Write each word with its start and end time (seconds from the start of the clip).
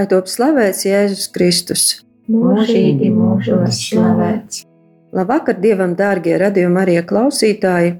Lai 0.00 0.08
top 0.08 0.28
slavēts 0.30 0.86
Jēzus 0.86 1.28
Kristus. 1.34 1.84
Mūžīgi 2.30 3.10
mūžos 3.12 3.82
slavēts. 3.90 4.64
Labvakar, 5.12 5.58
Dievam, 5.60 5.96
dārgie 5.98 6.36
radījuma 6.40 6.84
arī 6.84 7.00
klausītāji! 7.04 7.98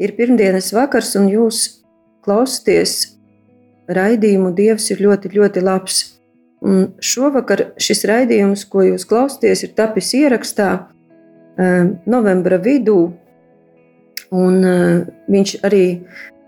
Ir 0.00 0.12
pirmdienas 0.16 0.70
vakars, 0.76 1.14
un 1.18 1.26
jūs 1.32 1.82
klausāties 2.24 3.16
raidījumu 3.90 4.52
Dievs 4.56 4.90
ir 4.92 5.02
ļoti, 5.04 5.32
ļoti 5.34 5.64
labs. 5.64 6.00
Un 6.60 6.90
šovakar 7.00 7.70
šis 7.80 8.04
raidījums, 8.08 8.66
ko 8.68 8.84
jūs 8.84 9.08
klausāties, 9.08 9.64
ir 9.64 9.74
tapis 9.76 10.12
ierakstā 10.16 10.70
um, 10.76 11.94
novembra 12.08 12.60
vidū, 12.60 12.98
un 14.30 14.60
uh, 14.60 15.06
viņš 15.32 15.56
arī 15.66 15.84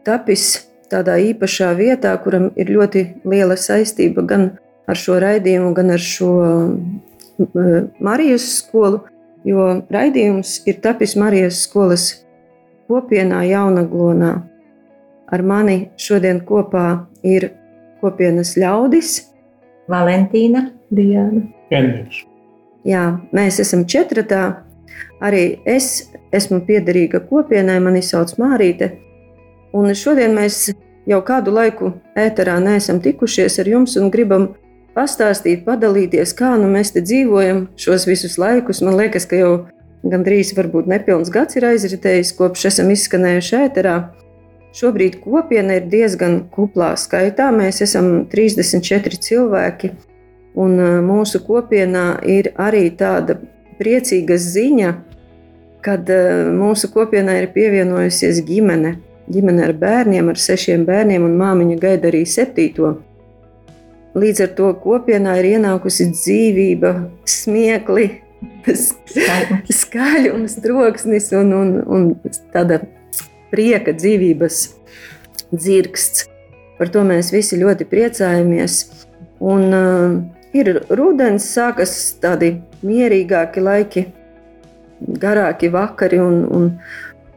tapis 0.04 0.68
tādā 0.92 1.16
īpašā 1.32 1.72
vietā, 1.78 2.12
kuram 2.20 2.50
ir 2.60 2.70
ļoti 2.76 3.08
liela 3.24 3.56
saistība 3.56 4.24
gan 4.28 4.52
ar 4.88 4.98
šo 4.98 5.18
raidījumu, 5.22 5.72
gan 5.76 5.94
ar 5.94 6.02
šo 6.02 6.32
Marijas 8.02 8.46
skolu, 8.58 9.02
jo 9.48 9.68
raidījums 9.92 10.60
ir 10.68 10.80
tapis 10.84 11.16
Marijas 11.18 11.62
skolas 11.66 12.08
kopienā 12.90 13.42
Jaunaglonā. 13.48 14.32
Ar 15.32 15.42
mani 15.48 15.78
šodien 15.96 16.42
kopā 16.44 17.06
ir 17.24 17.52
kopienas 18.02 18.56
ļaudis. 18.60 19.14
Valentīna, 19.90 20.68
Diana, 20.94 21.46
Henriks. 21.72 22.22
Jā, 22.86 23.18
mēs 23.34 23.60
esam 23.62 23.86
četratā. 23.88 24.62
Arī 25.22 25.60
es 25.66 26.10
esmu 26.34 26.60
piederīga 26.66 27.22
kopienai, 27.28 27.78
mani 27.82 28.02
sauc 28.02 28.34
Mārīte. 28.40 28.92
Un 29.72 29.94
šodien 29.96 30.34
mēs 30.36 30.72
jau 31.08 31.20
kādu 31.26 31.54
laiku 31.54 31.92
ēterā 32.18 32.58
neesam 32.62 33.00
tikušies 33.02 33.58
ar 33.62 33.70
jums 33.70 33.96
un 34.00 34.10
gribam 34.12 34.50
pastāstīt, 34.96 35.64
padalīties, 35.66 36.34
kā 36.36 36.54
nu 36.60 36.70
mēs 36.72 36.92
te 36.94 37.02
dzīvojam 37.04 37.66
šos 37.80 38.06
visus 38.08 38.38
laikus. 38.40 38.82
Man 38.84 38.98
liekas, 39.00 39.26
ka 39.28 39.38
jau 39.38 39.52
gandrīz 40.02 40.52
varbūt 40.56 40.90
nepilns 40.90 41.30
gads 41.32 41.58
ir 41.58 41.68
aizritējis, 41.70 42.34
kopš 42.38 42.68
esam 42.72 42.90
izskanējuši 42.94 43.56
ēterā. 43.62 43.96
Šobrīd 44.72 45.18
kopiena 45.20 45.76
ir 45.78 45.88
diezgan 45.92 46.46
kuplā 46.52 46.94
skaitā. 46.96 47.50
Mēs 47.52 47.82
esam 47.84 48.24
34 48.32 49.20
cilvēki, 49.26 49.92
un 50.56 50.78
mūsu 51.04 51.42
kopienā 51.44 52.06
ir 52.24 52.52
arī 52.56 52.86
tāda 52.96 53.36
priecīga 53.76 54.38
ziņa, 54.40 54.92
kad 55.84 56.08
mūsu 56.56 56.88
kopienā 56.94 57.42
ir 57.42 57.50
pievienojusies 57.52 58.40
ģimene. 58.48 58.96
Ģimene 59.32 59.64
ar 59.68 59.76
bērniem, 59.78 60.28
ar 60.32 60.40
sešiem 60.40 60.86
bērniem, 60.88 61.24
un 61.26 61.36
māmiņa 61.38 61.76
gaida 61.80 62.08
arī 62.10 62.24
septīto. 62.28 62.96
Līdz 64.12 64.42
ar 64.44 64.50
to 64.58 64.72
kopienā 64.82 65.38
ir 65.40 65.54
ienākusi 65.54 66.10
dzīvība, 66.12 66.92
smiekli, 67.28 68.08
skaļums, 69.82 70.58
troksnis 70.64 71.30
un, 71.38 71.54
un, 71.56 71.72
un 71.86 72.10
tāda 72.52 72.82
prieka 73.52 73.94
dzīvības 73.96 74.60
dzirksts. 75.52 76.26
Par 76.76 76.90
to 76.92 77.06
mēs 77.08 77.32
visi 77.32 77.60
ļoti 77.60 77.86
priecājamies. 77.88 78.78
Un, 79.42 79.66
uh, 79.72 80.20
ir 80.52 80.74
rudens, 80.92 81.46
sākas 81.54 81.94
tādi 82.20 82.56
mierīgāki 82.84 83.64
laiki, 83.64 84.06
garāki 85.22 85.70
vakari, 85.72 86.20
un, 86.22 86.42
un, 86.52 86.68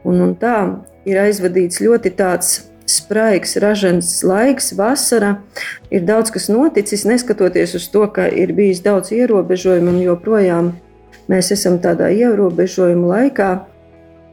un, 0.03 0.24
un 0.28 0.36
tā 0.40 0.57
ir 1.07 1.19
aizvadīts 1.24 1.81
ļoti 1.86 2.12
tāds 2.19 2.56
spraigs, 3.00 3.56
ražants 3.61 4.23
laiks, 4.23 4.72
vasara. 4.78 5.35
Ir 5.94 6.06
daudz 6.07 6.31
kas 6.33 6.50
noticis, 6.51 7.06
neskatoties 7.06 7.75
uz 7.78 7.88
to, 7.94 8.06
ka 8.11 8.28
ir 8.28 8.53
bijis 8.57 8.83
daudz 8.85 9.13
ierobežojumu 9.16 9.94
un 9.94 10.01
joprojām 10.03 10.73
mēs 11.31 11.51
esam 11.56 11.79
tādā 11.81 12.11
ierobežojuma 12.13 13.09
laikā, 13.16 13.50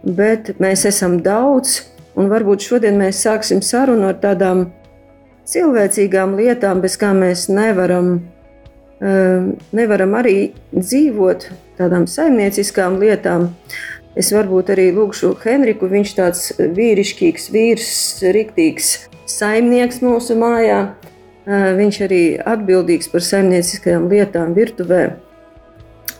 bet 0.04 0.54
mēs 0.62 0.86
esam 0.88 1.20
daudz. 1.24 1.82
Un 2.12 2.28
varbūt 2.28 2.66
šodien 2.66 2.98
mēs 3.00 3.22
sāksim 3.24 3.62
sarunu 3.64 4.10
ar 4.10 4.18
tādām 4.20 4.66
cilvēcīgām 5.48 6.36
lietām, 6.36 6.82
bez 6.84 6.98
kā 7.00 7.14
mēs 7.16 7.46
nevaram, 7.48 8.18
ehm, 9.00 9.54
nevaram 9.72 10.12
arī 10.20 10.52
dzīvot, 10.76 11.48
tādām 11.78 12.06
saimnieciskām 12.06 13.00
lietām. 13.00 13.48
Es 14.18 14.28
varbūt 14.34 14.74
arī 14.74 14.90
lūgšu 14.92 15.32
Henriku. 15.40 15.88
Viņš 15.88 16.10
tāds 16.18 16.48
vīrišķīgs, 16.60 17.48
vīrs, 17.54 17.92
riktīgs 18.36 18.90
saimnieks 19.30 20.02
mūsu 20.04 20.36
mājā. 20.36 20.82
Viņš 21.78 22.00
arī 22.06 22.22
atbildīgs 22.38 23.08
par 23.10 23.24
saimnieciskajām 23.24 24.10
lietām 24.12 24.52
virtuvē. 24.54 25.04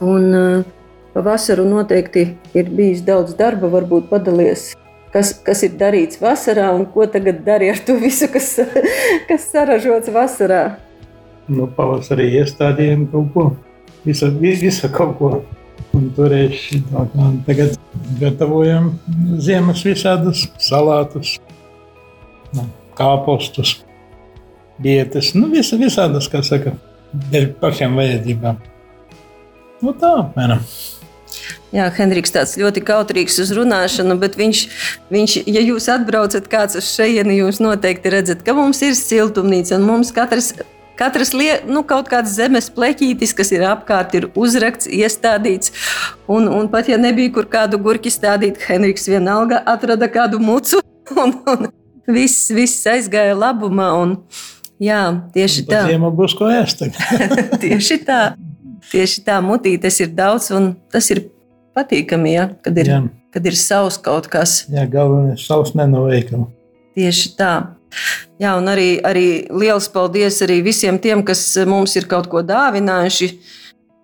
Un 0.03 0.65
pavasaru 1.13 1.67
noteikti 1.69 2.25
ir 2.57 2.73
bijis 2.73 3.05
daudz 3.07 3.37
darba, 3.39 3.69
varbūt 3.71 4.09
padalies. 4.11 4.73
Kas, 5.13 5.35
kas 5.45 5.61
ir 5.67 5.77
darīts 5.77 6.17
vasarā 6.23 6.71
un 6.73 6.87
ko 6.89 7.05
tagad 7.05 7.43
darīt 7.45 7.75
ar 7.75 7.83
to 7.85 7.99
visu, 8.01 8.31
kas, 8.33 8.55
kas 9.29 9.51
saražots 9.53 10.09
vasarā? 10.15 10.63
Nu, 11.53 11.69
pavasarī 11.77 12.31
iestādījām 12.41 13.05
kaut 13.13 13.29
ko, 13.35 13.49
visu, 14.07 14.31
visu 14.41 14.89
kaut 14.95 15.19
ko. 15.21 15.35
Un 15.97 16.09
turējuši 16.17 16.81
tagad 17.47 17.77
gatavojam 18.21 18.93
ziemas 19.43 19.83
visādus 19.85 20.47
salātus, 20.63 21.37
nu, 22.57 22.67
kāpostus, 22.99 23.81
vietas, 24.83 25.35
nu 25.37 25.51
visa, 25.53 25.77
visādas, 25.81 26.31
kā 26.33 26.43
saka, 26.47 26.75
dēļ 27.33 27.53
pašiem 27.61 27.99
vajadzībām. 28.01 28.59
Nu 29.83 29.95
tā, 29.99 30.15
apmēram. 30.23 30.63
Jā, 31.73 31.87
Henriks 31.97 32.35
tāds 32.35 32.53
ļoti 32.61 32.83
kautrīgs 32.85 33.39
uz 33.41 33.51
runāšanu, 33.57 34.19
bet 34.21 34.37
viņš, 34.37 34.59
viņš, 35.13 35.37
ja 35.49 35.63
jūs 35.65 35.89
atbraucat 35.93 36.49
kāds 36.53 36.77
uz 36.79 36.91
šejieni, 36.93 37.39
jūs 37.41 37.63
noteikti 37.65 38.13
redzat, 38.13 38.45
ka 38.45 38.53
mums 38.57 38.83
ir 38.85 38.93
siltumnīca 38.99 39.79
un 39.79 39.87
mums 39.89 40.13
katrs 40.15 40.53
Katras 40.97 41.33
lieta, 41.33 41.65
nu, 41.71 41.83
kaut 41.89 42.09
kāds 42.13 42.35
zemes 42.37 42.69
pleķītis, 42.73 43.33
kas 43.37 43.53
ir 43.55 43.65
apkārt, 43.67 44.15
ir 44.19 44.29
uzrakts, 44.39 44.89
iestādīts. 44.91 45.73
Un, 46.31 46.49
un 46.53 46.69
pat 46.73 46.91
ja 46.93 46.99
nebija 47.01 47.33
kur 47.33 47.49
kādu 47.51 47.81
gurķi 47.83 48.13
stādīt, 48.13 48.61
Henriks 48.69 49.09
vienalga 49.09 49.63
atrada 49.67 50.11
kādu 50.13 50.43
mucu. 50.43 50.83
Un, 51.19 51.33
un 51.51 51.67
viss, 52.15 52.47
viss 52.55 52.87
aizgāja 52.89 53.35
labumā. 53.37 53.89
Un, 54.01 54.13
jā, 54.81 55.01
tieši 55.35 55.65
tā. 55.69 55.83
Ziemā 55.91 56.13
būs 56.15 56.37
ko 56.39 56.47
ēst. 56.49 56.85
tieši 57.65 57.99
tā. 58.07 58.21
Tieši 58.93 59.25
tā, 59.27 59.41
mutītes 59.45 59.99
ir 60.05 60.15
daudz, 60.15 60.49
un 60.55 60.73
tas 60.93 61.11
ir 61.13 61.25
patīkami, 61.77 62.33
ja, 62.33 62.47
kad, 62.65 62.79
ir, 62.81 62.91
jā. 62.91 62.99
kad 63.35 63.47
ir 63.51 63.59
savs 63.59 63.99
kaut 64.03 64.31
kas. 64.33 64.63
Jā, 64.73 64.87
galvenais 64.91 65.45
savs 65.47 65.75
nenoveikums. 65.79 66.51
Tieši 66.97 67.35
tā. 67.39 67.53
Jā, 68.43 68.55
un 68.59 68.71
arī, 68.73 68.97
arī 69.05 69.27
liels 69.51 69.89
paldies 69.93 70.41
arī 70.45 70.61
visiem 70.65 70.99
tiem, 71.03 71.25
kas 71.27 71.45
mums 71.69 71.97
ir 71.99 72.09
kaut 72.11 72.29
ko 72.33 72.43
dāvinājuši, 72.47 73.29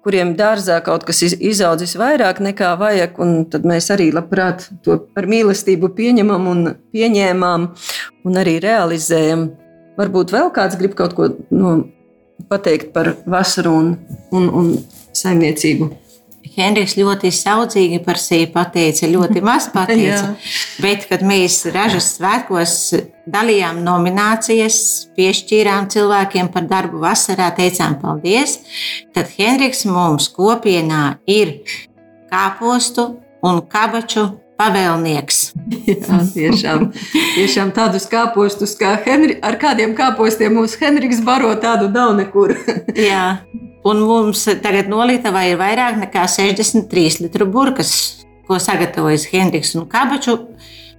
kuriem 0.07 0.35
dārzā 0.39 0.79
kaut 0.85 1.05
kas 1.09 1.23
izaudzis 1.27 1.97
vairāk 1.99 2.41
nekā 2.45 2.73
vajag. 2.81 3.19
Tad 3.53 3.67
mēs 3.69 3.91
arī 3.95 4.11
labprāt 4.15 4.69
to 4.85 5.01
ar 5.19 5.29
mīlestību 5.29 5.93
pieņemam 5.99 6.51
un 6.53 6.75
pieņēmām 6.95 7.69
un 8.29 8.43
arī 8.43 8.59
realizējam. 8.65 9.49
Varbūt 9.99 10.33
vēl 10.33 10.53
kāds 10.55 10.79
grib 10.79 10.95
kaut 10.99 11.17
ko 11.19 11.33
no, 11.51 11.79
pateikt 12.49 12.93
par 12.95 13.17
vasaru 13.27 13.75
un, 13.75 13.95
un, 14.31 14.53
un 14.61 14.71
saimniecību. 15.17 15.91
Henrijs 16.59 16.97
ļoti 16.99 17.31
saudzīgi 17.35 18.01
par 18.05 18.19
sevi 18.21 18.49
pateica, 18.53 19.09
ļoti 19.11 19.43
maz 19.45 19.69
pateica. 19.75 20.35
bet, 20.83 21.07
kad 21.11 21.23
mēs 21.27 21.61
ražas 21.75 22.15
svētkos 22.17 22.75
dalījām 23.29 23.83
nominācijas, 23.85 24.81
piešķīrām 25.19 25.89
cilvēkiem 25.93 26.51
par 26.55 26.67
darbu 26.71 27.03
vasarā, 27.05 27.53
teicām 27.57 27.99
paldies, 28.03 28.59
tad 29.15 29.31
Henrijs 29.39 29.85
mums 29.89 30.29
kopienā 30.35 31.19
ir 31.29 31.61
kāpostu 32.33 33.11
un 33.47 33.63
kabaču 33.71 34.27
pavēlnieks. 34.59 35.39
Jā, 35.87 36.19
tiešām, 36.35 36.89
tiešām 37.37 37.71
tādus 37.77 38.09
kāpostus, 38.11 38.75
kā 38.79 38.97
Henri, 39.05 39.39
ar 39.45 39.59
kādiem 39.61 39.95
kāpostiem 39.99 40.59
mūsu 40.59 40.81
Henriks 40.83 41.23
baro, 41.25 41.53
tādu 41.63 41.91
nav 41.95 42.17
nekur. 42.19 42.57
Jā, 42.99 43.39
un 43.87 44.03
mums 44.07 44.45
tagad 44.63 44.91
noliktavā 44.91 45.45
ir 45.51 45.61
vairāk 45.61 45.99
nekā 46.03 46.27
63 46.31 47.23
litru 47.25 47.47
burkas, 47.51 47.93
ko 48.49 48.59
sagatavojas 48.63 49.29
Henriks 49.33 49.75
un 49.79 49.89
Kabaču. 49.91 50.39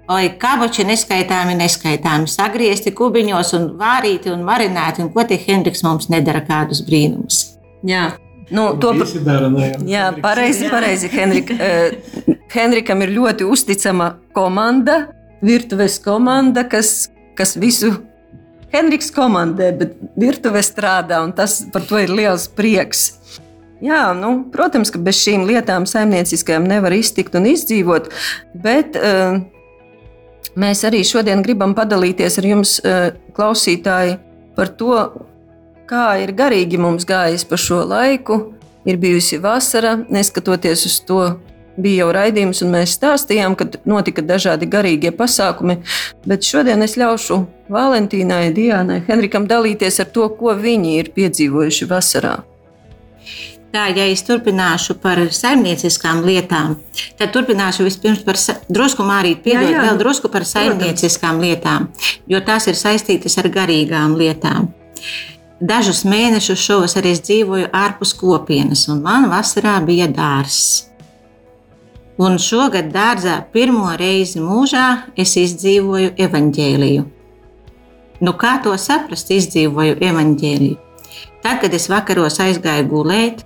Oi, 0.10 0.32
kabači 0.42 0.82
neskaitāmi, 0.90 1.54
neskaitāmi, 1.60 2.26
sagriezti 2.32 2.90
kubiņos 2.98 3.52
un 3.54 3.68
vārīti 3.78 4.32
un 4.34 4.42
marinēti, 4.48 5.04
un 5.06 5.12
ko 5.14 5.22
tie 5.30 5.38
Henriks 5.38 5.84
mums 5.86 6.10
nedara 6.10 6.42
kādus 6.48 6.82
brīnumus. 6.88 7.44
Jā, 7.86 8.08
nu, 8.50 8.72
to 8.82 8.96
Visi 8.98 9.22
dara, 9.22 9.52
ne 9.54 9.68
jau 9.68 9.84
Jā, 9.86 10.08
pareizi, 10.24 10.66
pareizi. 10.74 11.12
Henrik, 11.14 11.54
eh, 11.54 11.94
Henrikam 12.50 13.06
ir 13.06 13.14
ļoti 13.20 13.46
uzticama 13.46 14.16
komanda, 14.34 15.04
virtuves 15.46 16.00
komanda, 16.02 16.66
kas, 16.66 17.12
kas 17.38 17.54
visu 17.62 17.94
Henriks 18.74 19.10
komandē, 19.14 19.72
bet 19.78 19.96
virtuve 20.20 20.62
strādā, 20.66 21.24
un 21.26 21.34
tas 21.34 21.62
par 21.74 21.86
to 21.90 21.98
ir 22.02 22.12
liels 22.14 22.48
prieks. 22.54 23.08
Jā, 23.82 24.10
nu, 24.14 24.44
protams, 24.52 24.92
ka 24.92 25.00
bez 25.02 25.22
šīm 25.24 25.46
lietām 25.48 25.86
saimnieciskajām 25.88 26.68
nevar 26.68 26.94
iztikt 26.98 27.38
un 27.40 27.48
izdzīvot, 27.48 28.10
bet 28.60 28.98
uh, 29.00 29.40
mēs 30.60 30.84
arī 30.88 31.00
šodien 31.08 31.42
gribam 31.46 31.74
padalīties 31.78 32.42
ar 32.42 32.48
jums, 32.50 32.76
uh, 32.84 33.14
klausītāji, 33.38 34.18
par 34.60 34.74
to, 34.76 34.98
kā 35.90 36.20
ir 36.22 36.36
garīgi 36.38 36.78
mums 36.82 37.08
gājis 37.08 37.48
pa 37.48 37.58
šo 37.58 37.82
laiku. 37.88 38.42
Ir 38.88 39.00
bijusi 39.00 39.40
vasara, 39.44 39.98
neskatoties 40.12 40.86
uz 40.88 41.00
to, 41.08 41.24
bija 41.82 42.06
jau 42.06 42.12
raidījums, 42.16 42.62
un 42.66 42.74
mēs 42.76 42.98
stāstījām, 42.98 43.56
ka 43.60 43.70
notika 43.90 44.24
dažādi 44.26 44.70
garīgie 44.70 45.12
pasākumi. 45.16 45.80
Bet 46.28 46.48
šodien 46.48 46.84
es 46.86 46.98
ļaušu 47.00 47.42
Valentīnai, 47.72 48.50
Dienai, 48.56 49.02
Henrikam 49.08 49.48
dalīties 49.50 50.00
ar 50.04 50.14
to, 50.14 50.30
ko 50.40 50.56
viņi 50.58 50.96
ir 51.00 51.12
piedzīvojuši 51.16 51.90
vasarā. 51.90 52.38
Tā, 53.70 53.84
ja 53.94 54.08
es 54.10 54.24
turpināšu 54.26 54.96
par 54.98 55.20
saimnieciskām 55.30 56.24
lietām, 56.26 56.80
tad 57.20 57.30
turpināšu 57.36 57.86
vispirms 57.86 58.24
par 58.26 58.40
drusku 58.66 59.06
mārīt, 59.06 59.44
piedod, 59.46 59.68
Jā, 59.68 59.76
jā. 59.76 59.84
vēl 59.86 60.00
drusku 60.02 60.32
par 60.34 60.46
saimnieciskām 60.50 61.38
lietām, 61.44 61.92
jo 62.26 62.42
tās 62.42 62.66
ir 62.72 62.80
saistītas 62.80 63.38
ar 63.38 63.52
garīgām 63.54 64.18
lietām. 64.18 64.72
Dažus 65.60 66.02
mēnešus 66.08 66.62
šovasar 66.64 67.06
es 67.12 67.22
dzīvoju 67.28 67.70
ārpus 67.76 68.16
kopienas, 68.18 68.88
un 68.90 69.04
man 69.06 69.30
vasarā 69.30 69.76
bija 69.86 70.08
dārzs. 70.08 70.88
Un 72.20 72.36
šogad 72.36 72.90
dārzā 72.92 73.38
pirmo 73.54 73.94
reizi 73.96 74.42
mūžā 74.44 74.86
es 75.16 75.38
izdzīvoju 75.40 76.18
evaņģēliju. 76.20 77.04
Nu, 78.20 78.34
kā 78.36 78.58
to 78.64 78.74
saprast, 78.76 79.30
izdzīvoju 79.32 79.96
evaņģēliju? 80.04 80.76
Tad, 81.40 81.62
kad 81.62 81.76
es 81.78 81.88
vakaros 81.88 82.42
aizgāju 82.44 82.90
gulēt, 82.92 83.46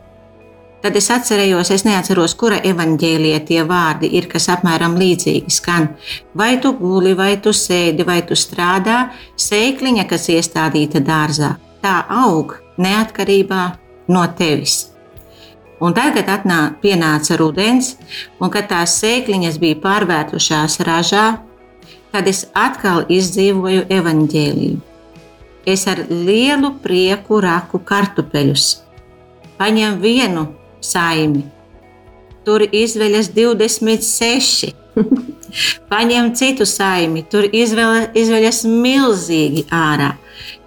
tad 0.81 0.97
es 0.97 1.11
atcerējos, 1.13 1.69
es 1.75 1.85
neatceros, 1.85 2.33
kura 2.39 2.57
evaņģēlīja 2.65 3.43
tie 3.45 3.59
vārdi 3.69 4.09
ir, 4.17 4.25
kas 4.31 4.49
apmēram 4.55 4.97
līdzīgi 4.97 5.53
skan. 5.53 5.91
Vai 6.33 6.55
tu 6.63 6.73
guli, 6.79 7.13
vai 7.13 7.35
tu 7.37 7.53
sēdi, 7.53 8.07
vai 8.07 8.23
tu 8.25 8.33
strādā, 8.33 9.03
sēkliņa, 9.37 10.07
kas 10.09 10.25
iestādīta 10.33 11.03
dārzā, 11.05 11.53
tā 11.85 11.99
aug 12.25 12.57
neatkarībā 12.81 13.61
no 14.09 14.25
tevis. 14.33 14.92
Un 15.81 15.95
tad, 15.95 16.13
kad 16.17 16.29
atnā, 16.29 16.59
pienāca 16.83 17.37
rudens, 17.39 17.95
un 18.39 18.51
kad 18.53 18.69
tās 18.69 18.97
sēkliņas 19.01 19.57
bija 19.61 19.79
pārvērtušās 19.83 20.79
ražā, 20.85 21.25
tad 22.13 22.29
es 22.29 22.45
atkal 22.53 23.07
izdzīvoju 23.11 23.87
evaņģēliju. 23.91 24.79
Es 25.65 25.87
ar 25.87 26.03
lielu 26.09 26.73
prieku 26.83 27.39
raku 27.41 27.79
kartupeļus. 27.79 28.67
Paņem 29.57 29.99
vienu 30.03 30.47
saimi, 30.83 31.45
tur 32.45 32.65
izveļas 32.67 33.31
26. 33.33 34.73
Paņem 35.91 36.33
citu 36.37 36.65
saimi, 36.69 37.23
tur 37.29 37.47
izveļas 37.47 38.63
milzīgi 38.67 39.65
ārā. 39.73 40.13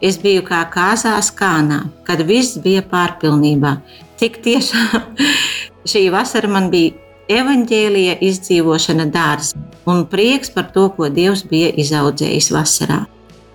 Es 0.00 0.18
biju 0.22 0.44
kā 0.46 0.62
kāzās 0.72 1.30
kānā, 1.34 1.86
kad 2.06 2.22
viss 2.26 2.58
bija 2.62 2.82
pārpilnībā. 2.86 3.76
Tik 4.20 4.38
tiešām 4.44 5.16
šī 5.90 6.06
vasara 6.14 6.48
man 6.50 6.70
bija 6.72 6.94
evaņģēlīja 7.36 8.20
izdzīvošana 8.22 9.08
dārzā 9.12 9.60
un 9.86 10.06
prieks 10.10 10.50
par 10.54 10.70
to, 10.74 10.88
ko 10.96 11.10
Dievs 11.12 11.44
bija 11.50 11.72
izaudzējis 11.78 12.50
vasarā. 12.54 13.04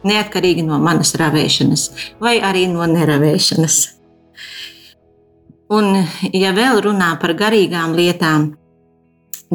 Neatkarīgi 0.07 0.63
no 0.65 0.79
manas 0.81 1.13
ravēšanas 1.19 1.87
vai 2.23 2.39
arī 2.41 2.65
no 2.71 2.87
neravēšanas. 2.89 3.79
Un, 5.71 5.93
ja 6.35 6.51
vēl 6.55 6.81
runā 6.83 7.13
par 7.21 7.35
garīgām 7.39 7.93
lietām, 7.95 8.49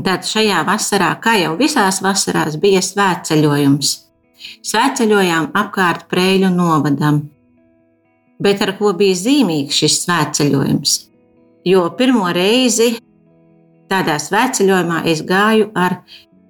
tad 0.05 0.25
šajā 0.25 0.63
vasarā, 0.69 1.11
kā 1.21 1.37
jau 1.43 1.57
visās 1.61 2.01
vasarās, 2.05 2.57
bija 2.61 2.81
svētceļojums. 2.85 3.93
Svētceļojām 4.65 5.51
apkārt 5.57 6.07
Prēļu 6.09 6.53
novadam. 6.55 7.25
Bet 8.43 8.63
ar 8.65 8.75
ko 8.79 8.93
bija 8.97 9.17
zīmīgs 9.17 9.81
šis 9.81 10.03
svētceļojums? 10.05 10.97
Jo 11.67 11.89
pirmo 11.99 12.29
reizi 12.37 12.93
tādā 13.91 14.19
svētceļojumā 14.23 15.03
es 15.11 15.23
gāju 15.27 15.71
ar 15.75 16.01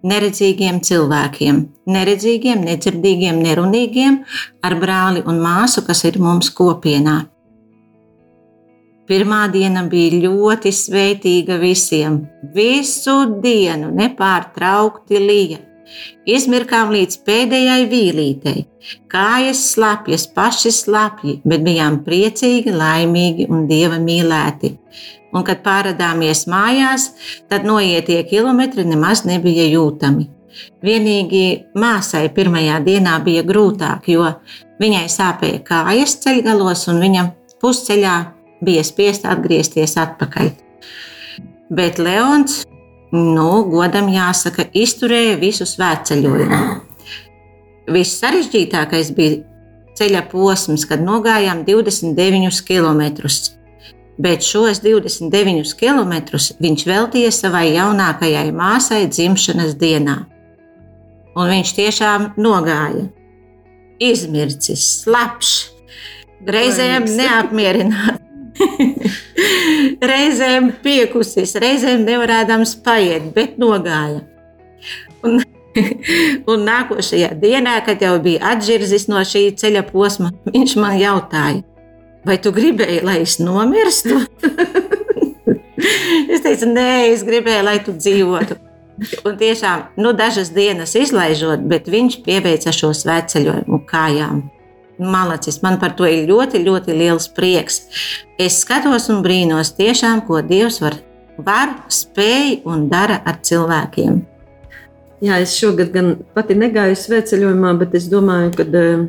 neredzīgiem 0.07 0.81
cilvēkiem, 0.87 1.63
neredzīgiem, 1.91 2.67
nedzirdīgiem, 2.69 3.39
nerunīgiem, 3.47 4.21
ar 4.67 4.77
brāli 4.83 5.23
un 5.27 5.41
māsu, 5.43 5.83
kas 5.87 6.05
ir 6.09 6.21
mums 6.23 6.51
kopienā. 6.55 7.23
Pirmā 9.07 9.45
diena 9.55 9.85
bija 9.87 10.19
ļoti 10.25 10.73
svētīga 10.75 11.61
visiem. 11.63 12.25
Visu 12.55 13.15
dienu 13.43 13.93
nepārtraukti 13.95 15.21
lija. 15.23 15.61
Izmirkām 16.27 16.91
līdz 16.95 17.21
pēdējai 17.27 17.87
vīlītei. 17.91 18.65
Kājas 19.11 19.63
slapjas, 19.73 20.27
paši 20.35 20.73
slapji, 20.75 21.41
bet 21.45 21.65
bijām 21.67 22.01
priecīgi, 22.07 22.75
laimīgi 22.75 23.49
un 23.51 23.67
dieva 23.71 23.99
mīlēti. 24.03 24.73
Un, 25.35 25.43
kad 25.47 25.61
pārādāmies 25.65 26.47
mājās, 26.51 27.11
tad 27.51 27.67
noietie 27.69 28.23
kilometri 28.29 28.87
nemaz 28.89 29.25
nebija 29.29 29.67
jūtami. 29.69 30.31
Vienīgi 30.85 31.45
māsai 31.77 32.29
pirmajā 32.33 32.79
dienā 32.85 33.19
bija 33.25 33.43
grūtāk, 33.47 34.09
jo 34.09 34.31
viņai 34.81 35.05
sāpēja 35.13 35.65
kājas 35.67 36.17
ceļgalos, 36.23 36.87
un 36.93 37.03
viņa 37.03 37.27
pusceļā 37.61 38.15
bija 38.65 38.85
spiesta 38.87 39.35
atgriezties 39.35 39.97
atpakaļ. 40.01 40.53
Bet 41.77 41.99
Leons, 41.99 42.63
nu, 43.17 43.51
godam 43.73 44.09
jāsaka, 44.13 44.69
izturēja 44.77 45.37
visu 45.41 45.67
svētceļojumu. 45.69 46.63
Viss 47.97 48.19
sarežģītākais 48.21 49.13
bija 49.17 49.43
ceļa 49.97 50.25
posms, 50.31 50.85
kad 50.89 51.03
nogājām 51.05 51.65
29 51.67 52.63
km. 52.67 53.03
Bet 54.17 54.45
šos 54.47 54.81
29 54.85 55.75
km 55.77 56.15
viņš 56.63 56.85
veltīja 56.89 57.33
savai 57.35 57.67
jaunākajai 57.75 58.49
māsai 58.57 59.05
dzimšanas 59.13 59.77
dienā. 59.81 60.23
Un 61.37 61.53
viņš 61.53 61.73
tiešām 61.77 62.31
nogāja. 62.41 63.07
Izmircis, 64.01 64.85
slapjš, 65.05 65.53
reizēm 66.49 67.09
neapmierināts. 67.17 68.26
reizēm 70.11 70.71
piekusis, 70.83 71.55
reizēm 71.63 72.05
nevarēdams 72.07 72.77
paiet, 72.87 73.31
bet 73.37 73.61
nogāja. 73.61 74.23
Un, 75.27 75.41
un 76.51 76.67
nākošajā 76.67 77.33
dienā, 77.41 77.79
kad 77.87 78.03
jau 78.03 78.17
bija 78.23 78.55
atžirzis 78.55 79.09
no 79.13 79.23
šī 79.27 79.49
ceļa 79.61 79.87
posma, 79.91 80.33
viņš 80.49 80.77
man 80.81 80.99
jautāja, 81.01 81.63
vai 82.27 82.39
tu 82.43 82.53
gribēji, 82.55 83.03
lai 83.07 83.21
es 83.25 83.39
nomirstu? 83.43 84.23
es 86.33 86.45
teicu, 86.45 86.71
nē, 86.73 86.91
es 87.13 87.27
gribēju, 87.27 87.67
lai 87.67 87.79
tu 87.85 87.97
dzīvotu. 87.97 88.59
Un 89.29 89.35
tiešām, 89.37 89.91
nu, 90.01 90.15
dažas 90.17 90.49
dienas 90.57 90.95
izlaižot, 90.97 91.67
bet 91.69 91.89
viņš 91.93 92.23
pieveica 92.25 92.73
šo 92.73 92.95
svētceļojumu 92.97 93.83
kājām. 93.89 94.47
Malacis, 94.99 95.61
man 95.63 95.77
par 95.81 95.93
to 95.97 96.07
ir 96.09 96.25
ļoti, 96.29 96.63
ļoti 96.65 96.95
liels 96.97 97.29
prieks. 97.37 97.83
Es 98.41 98.63
skatos 98.63 99.11
un 99.13 99.21
brīnos 99.25 99.75
tiešām, 99.77 100.23
ko 100.29 100.41
Dievs 100.41 100.81
var, 100.81 100.97
var 101.37 101.75
spēj 101.93 102.63
un 102.65 102.89
dara 102.93 103.21
ar 103.25 103.43
cilvēkiem. 103.45 104.23
Jā, 105.25 105.39
es 105.41 105.55
šogad 105.57 105.93
gan 105.95 106.11
pati 106.37 106.57
negāju 106.57 106.97
svētceļojumā, 107.01 107.73
bet 107.81 107.95
es 107.97 108.09
domāju, 108.13 108.53
ka 108.57 108.67
uh, 108.69 109.07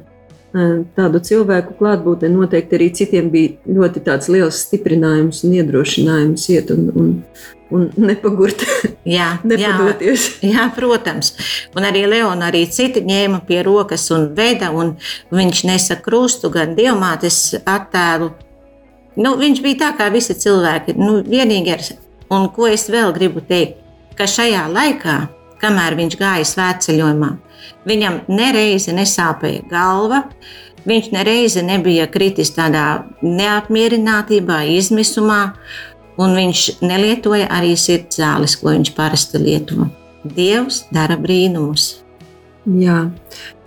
tādu 0.96 1.22
cilvēku 1.24 1.76
klātbūtne 1.80 2.32
noteikti 2.32 2.78
arī 2.80 2.88
citiem 2.96 3.32
bija 3.32 3.76
ļoti 3.80 4.04
liels 4.32 4.62
stiprinājums 4.68 5.44
un 5.44 5.58
iedrošinājums 5.60 6.48
iet 6.56 6.72
un, 6.76 6.88
un, 6.96 7.12
un 7.74 7.88
nepagurt, 8.00 8.62
Jā, 9.08 9.38
jā, 9.44 9.48
nepadoties. 9.48 10.28
jā, 10.46 10.68
protams. 10.76 11.34
Un 11.76 11.88
arī 11.88 12.06
Leona, 12.10 12.50
arī 12.52 12.66
citi 12.72 13.04
ņēma 13.08 13.42
pie 13.48 13.62
rokas 13.68 14.10
un 14.16 14.30
veda, 14.38 14.70
un 14.72 14.96
viņš 15.36 15.64
nesa 15.70 15.98
krustu 16.04 16.52
gan 16.54 16.76
dievmātes 16.78 17.56
attēlu. 17.64 18.32
Nu, 19.18 19.34
viņš 19.40 19.64
bija 19.66 19.82
tā 19.82 19.92
kā 19.98 20.12
visi 20.14 20.36
cilvēki. 20.38 20.94
Nu, 21.00 21.20
vienīgais, 21.26 21.96
un 22.30 22.48
ko 22.54 22.68
es 22.70 22.86
vēl 22.94 23.12
gribu 23.16 23.42
teikt, 23.42 23.80
ka 24.18 24.28
šajā 24.30 24.68
laikā, 24.70 25.18
kamēr 25.62 25.96
viņš 25.98 26.16
gāja 26.20 26.46
svētceļojumā, 26.46 27.32
viņam 27.90 28.22
nereizi 28.30 28.94
nesāpēja 28.94 29.64
galva, 29.72 30.24
viņš 30.88 31.10
nereizi 31.12 31.64
nebija 31.66 32.06
kritis 32.08 32.54
tādā 32.56 33.04
neapmierinātībā, 33.26 34.62
izmisumā, 34.78 35.42
un 36.22 36.36
viņš 36.38 36.64
nelietoja 36.86 37.48
arī 37.54 37.76
sirds 37.80 38.20
zāles, 38.20 38.58
ko 38.60 38.74
viņš 38.74 38.94
parasti 38.98 39.42
lieto. 39.42 39.88
Dievs 40.28 40.84
dara 40.94 41.18
brīnumus. 41.20 42.02
Jā, 42.68 43.06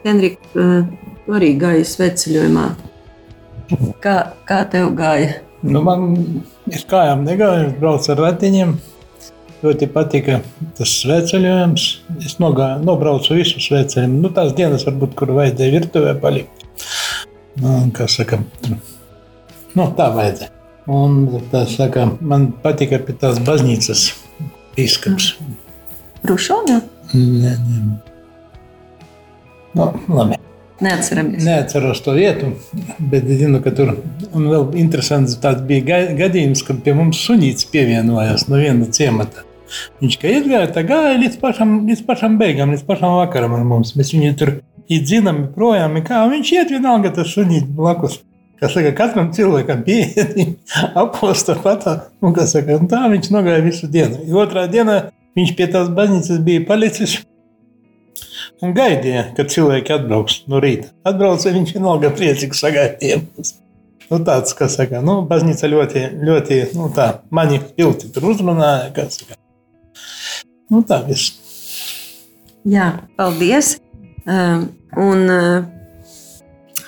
Henrika, 0.04 0.42
eh, 0.54 0.82
tu 1.24 1.36
arī 1.36 1.54
gāji 1.60 1.86
sveceļojumā. 1.88 2.66
Kā, 4.02 4.16
kā 4.48 4.64
tev 4.70 4.90
gāja? 4.98 5.38
Nu, 5.62 5.82
man 5.84 6.42
es 6.72 6.84
kājām 6.88 7.22
negāju, 7.26 7.68
es 7.68 7.76
braucu 7.80 8.12
ar 8.12 8.24
ratiņiem. 8.26 8.76
Ļoti 9.60 9.90
patika 9.92 10.38
tas 10.78 10.94
sveceļojums. 11.02 11.88
Es 12.24 12.38
nogāju, 12.40 12.80
nobraucu 12.84 13.36
visu 13.36 13.60
sveceļojumu. 13.60 14.22
Nu, 14.24 14.32
tās 14.36 14.54
dienas, 14.56 14.86
varbūt, 14.88 15.14
kur 15.18 15.34
vajadzēja 15.36 15.76
virtuvē 15.76 16.16
palikt. 16.22 16.64
Nu, 17.60 17.82
kā 17.94 18.08
saka, 18.08 18.40
nu, 18.70 19.92
tā 19.96 20.08
vajadzēja. 20.16 20.59
Un 20.90 21.18
tā 21.52 21.64
saka, 21.70 22.08
man 22.20 22.48
patika 22.64 22.98
pie 23.04 23.14
tās 23.20 23.38
baznīcas 23.46 24.08
pīskaps. 24.74 25.32
Rušonā? 26.26 26.80
Nē, 27.14 27.52
nē. 27.56 27.82
Nu, 29.78 29.86
labi. 30.10 30.38
Neatceramies. 30.80 31.44
Neatceros 31.44 32.00
to 32.02 32.14
vietu, 32.16 32.54
bet 32.98 33.26
zinu, 33.28 33.60
ka 33.62 33.70
tur 33.76 33.92
un 34.32 34.46
vēl 34.48 34.70
interesants 34.80 35.36
tāds 35.42 35.60
bija 35.68 35.84
ga- 35.84 36.14
gadījums, 36.22 36.62
kad 36.66 36.80
pie 36.82 36.94
mums 36.96 37.20
sunīts 37.20 37.68
pievienojās 37.70 38.46
no 38.48 38.56
viena 38.56 38.88
ciemata. 38.88 39.44
Viņš 40.00 40.16
kā 40.18 40.32
iegāja, 40.32 40.72
tā 40.74 40.82
gāja 40.88 41.18
līdz 41.20 41.36
pašam, 41.42 41.76
līdz 41.86 42.02
pašam 42.08 42.38
beigām, 42.40 42.72
līdz 42.74 42.82
pašam 42.88 43.18
vakaram 43.20 43.54
ar 43.54 43.62
mums. 43.68 43.92
Mēs 43.94 44.14
viņu 44.16 44.32
tur 44.40 44.54
iedzinām 44.90 45.44
projām, 45.54 46.00
kā 46.02 46.24
viņš 46.32 46.52
iet 46.56 46.72
vienalga 46.74 47.12
tas 47.14 47.28
sunīts 47.36 47.68
blakus. 47.68 48.18
Kā 48.60 48.68
saka, 48.68 48.92
katram 48.92 49.30
cilvēkam 49.32 49.80
pieiet, 49.86 50.36
aposta 51.02 51.56
patā, 51.64 51.96
un 52.20 52.36
kā 52.36 52.44
saka, 52.50 52.76
un 52.76 52.90
tā 52.90 53.06
viņš 53.08 53.30
nogāja 53.32 53.64
visu 53.64 53.88
dienu. 53.88 54.20
I 54.28 54.36
Otrā 54.36 54.66
dienā 54.68 54.98
viņš 55.38 55.54
pie 55.56 55.68
tās 55.72 55.88
baznīcas 55.96 56.42
bija 56.44 56.66
palicis 56.68 57.20
un 58.60 58.74
gaidīja, 58.76 59.30
kad 59.36 59.48
cilvēki 59.52 59.96
atbrauks 59.96 60.42
no 60.52 60.60
rīta. 60.60 60.92
Atbrauca 61.08 61.54
viņš 61.56 61.74
vienalga 61.78 62.12
priecīgi 62.12 62.60
sagaidīja. 62.60 63.22
mūs. 63.24 63.56
Nu, 64.10 64.18
tāds, 64.26 64.52
kas 64.58 64.74
saka, 64.74 65.00
nu, 65.06 65.20
baznīca 65.30 65.70
ļoti, 65.70 66.00
ļoti, 66.26 66.56
nu, 66.74 66.88
tā, 66.92 67.22
mani 67.30 67.60
pilti 67.76 68.10
tur 68.12 68.26
uzrunāja, 68.32 68.90
kas 68.96 69.20
saka. 69.20 69.38
Nu, 70.70 70.82
tā 70.86 71.00
viss. 71.06 71.38
Jā, 72.68 72.92
paldies. 73.16 73.78
Um, 74.28 74.66
un 75.00 75.30
uh, 75.32 75.62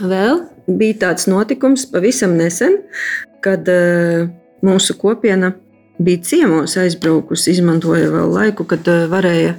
vēl 0.02 0.42
bija 0.66 0.98
tāds 1.06 1.28
notikums 1.30 1.86
pavisam 1.90 2.36
nesen, 2.38 2.78
kad 3.44 3.68
uh, 3.70 4.28
mūsu 4.64 4.96
kopiena 4.98 5.52
bija 6.02 6.22
ciemos 6.26 6.76
aizbraukusi, 6.80 7.52
izmantoja 7.52 8.10
vēl 8.12 8.32
laiku, 8.32 8.66
kad 8.68 8.86
uh, 8.90 9.04
varēja, 9.10 9.56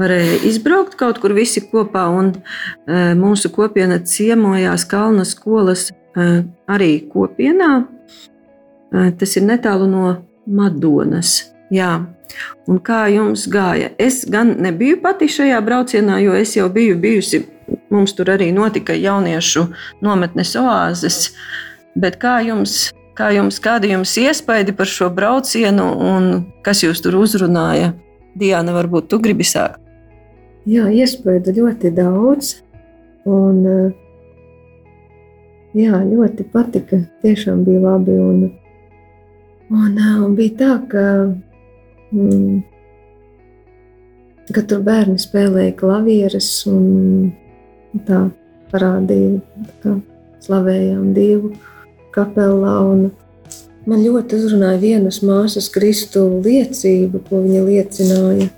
varēja 0.00 0.40
izbraukt 0.50 0.96
kaut 1.00 1.20
kur 1.22 1.34
visi 1.36 1.62
kopā. 1.66 2.06
Un, 2.14 2.34
uh, 2.34 3.12
mūsu 3.18 3.52
kopiena 3.54 4.00
ciemojās 4.02 4.86
Kalna 4.90 5.26
skolas 5.28 5.90
arī 6.10 7.04
kopienā. 7.06 7.84
Tas 8.90 9.36
ir 9.38 9.44
netālu 9.46 9.86
no 9.86 10.06
Madonas. 10.50 11.52
Jā. 11.70 11.92
Un 12.70 12.80
kā 12.82 13.04
jums 13.10 13.46
gāja? 13.50 13.92
Es 13.98 14.24
gan 14.30 14.56
nebiju 14.62 15.00
pati 15.02 15.28
šajā 15.30 15.60
braucienā, 15.66 16.18
jo 16.22 16.34
es 16.38 16.56
jau 16.58 16.68
biju 16.72 16.98
bijusi. 16.98 17.44
Mums 17.90 18.14
tur 18.14 18.30
arī 18.30 18.52
notika 18.54 18.94
jauniešu 18.94 19.66
nometnes 20.04 20.54
oāzes. 20.58 21.32
Bet 21.98 22.20
kā 22.22 22.38
jums, 22.46 22.92
kā 23.18 23.32
jums, 23.34 23.58
kāda 23.62 23.90
jums 23.90 24.14
iespaidi 24.20 24.74
par 24.76 24.86
šo 24.86 25.10
braucienu 25.10 25.88
un 25.98 26.30
kas 26.62 26.84
jūs 26.84 27.02
tur 27.02 27.18
uzrunāja? 27.18 27.92
Diana, 28.38 28.70
varbūt 28.76 29.10
tu 29.10 29.18
gribi 29.18 29.42
sākt? 29.42 29.82
Jā, 30.68 30.86
iespēja 30.92 31.54
ļoti 31.56 31.90
daudz. 31.96 32.60
Un, 33.26 33.66
eh, 33.66 33.92
jā, 35.74 35.98
ļoti 36.04 36.46
patika. 36.52 37.00
Tiešām 37.24 37.64
bija 37.64 37.80
labi. 37.80 38.12
Un, 38.12 38.52
un, 39.70 39.98
eh, 39.98 40.16
un 40.24 40.36
bija 40.36 40.56
tā, 40.62 40.88
ka, 40.88 41.34
mm, 42.12 42.62
ka 44.52 44.62
tur 44.62 44.80
bērni 44.86 45.18
spēlēja 45.18 45.74
klavieres 45.74 46.66
un 46.66 47.32
tā 48.06 48.26
parādīja, 48.70 49.40
kā 49.82 49.96
slavējām 50.44 51.10
Dievu 51.16 51.54
kapelā. 52.14 52.76
Man 53.88 54.02
ļoti 54.04 54.36
uzrunāja 54.36 54.80
vienas 54.82 55.22
māsas 55.26 55.70
Kristu 55.72 56.26
liecību, 56.44 57.22
ko 57.28 57.40
viņa 57.46 57.64
liecināja 57.66 58.50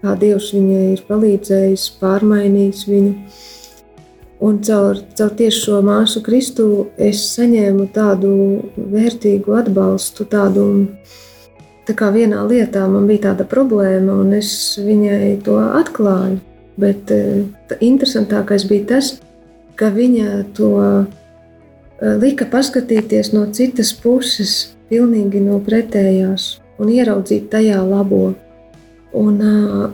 kā 0.00 0.16
Dievs 0.20 0.50
viņai 0.56 0.84
ir 0.94 1.04
palīdzējis, 1.08 1.86
pārmainījis 2.00 2.84
viņu. 2.88 3.14
Un 4.40 4.60
caur, 4.64 5.02
caur 5.16 5.32
tieši 5.36 5.64
šo 5.66 5.80
māsu 5.84 6.22
Kristu 6.24 6.66
es 6.96 7.20
saņēmu 7.34 7.90
tādu 7.92 8.30
vērtīgu 8.76 9.58
atbalstu, 9.58 10.24
tādu 10.24 10.64
tā 11.84 11.96
kā 11.96 12.08
vienā 12.14 12.46
lietā 12.48 12.86
man 12.88 13.08
bija 13.10 13.26
tāda 13.28 13.44
problēma, 13.48 14.16
un 14.22 14.32
es 14.38 14.52
viņai 14.80 15.34
to 15.44 15.58
atklāju. 15.82 16.40
Bet 16.80 17.10
eh, 17.12 17.44
tā, 17.68 17.78
interesantākais 17.84 18.66
bija 18.70 18.86
tas, 18.94 19.14
ka 19.76 19.90
viņa 19.92 20.42
to 20.56 20.70
eh, 20.80 22.14
lika 22.20 22.48
paskatīties 22.48 23.32
no 23.34 23.46
citas 23.56 23.92
puses, 23.96 24.74
pilnīgi 24.90 25.40
no 25.44 25.60
pretējās, 25.64 26.58
un 26.80 26.90
ieraudzīt 26.92 27.50
tajā 27.52 27.80
labo. 27.86 28.32
Un, 29.16 29.40
ā, 29.42 29.88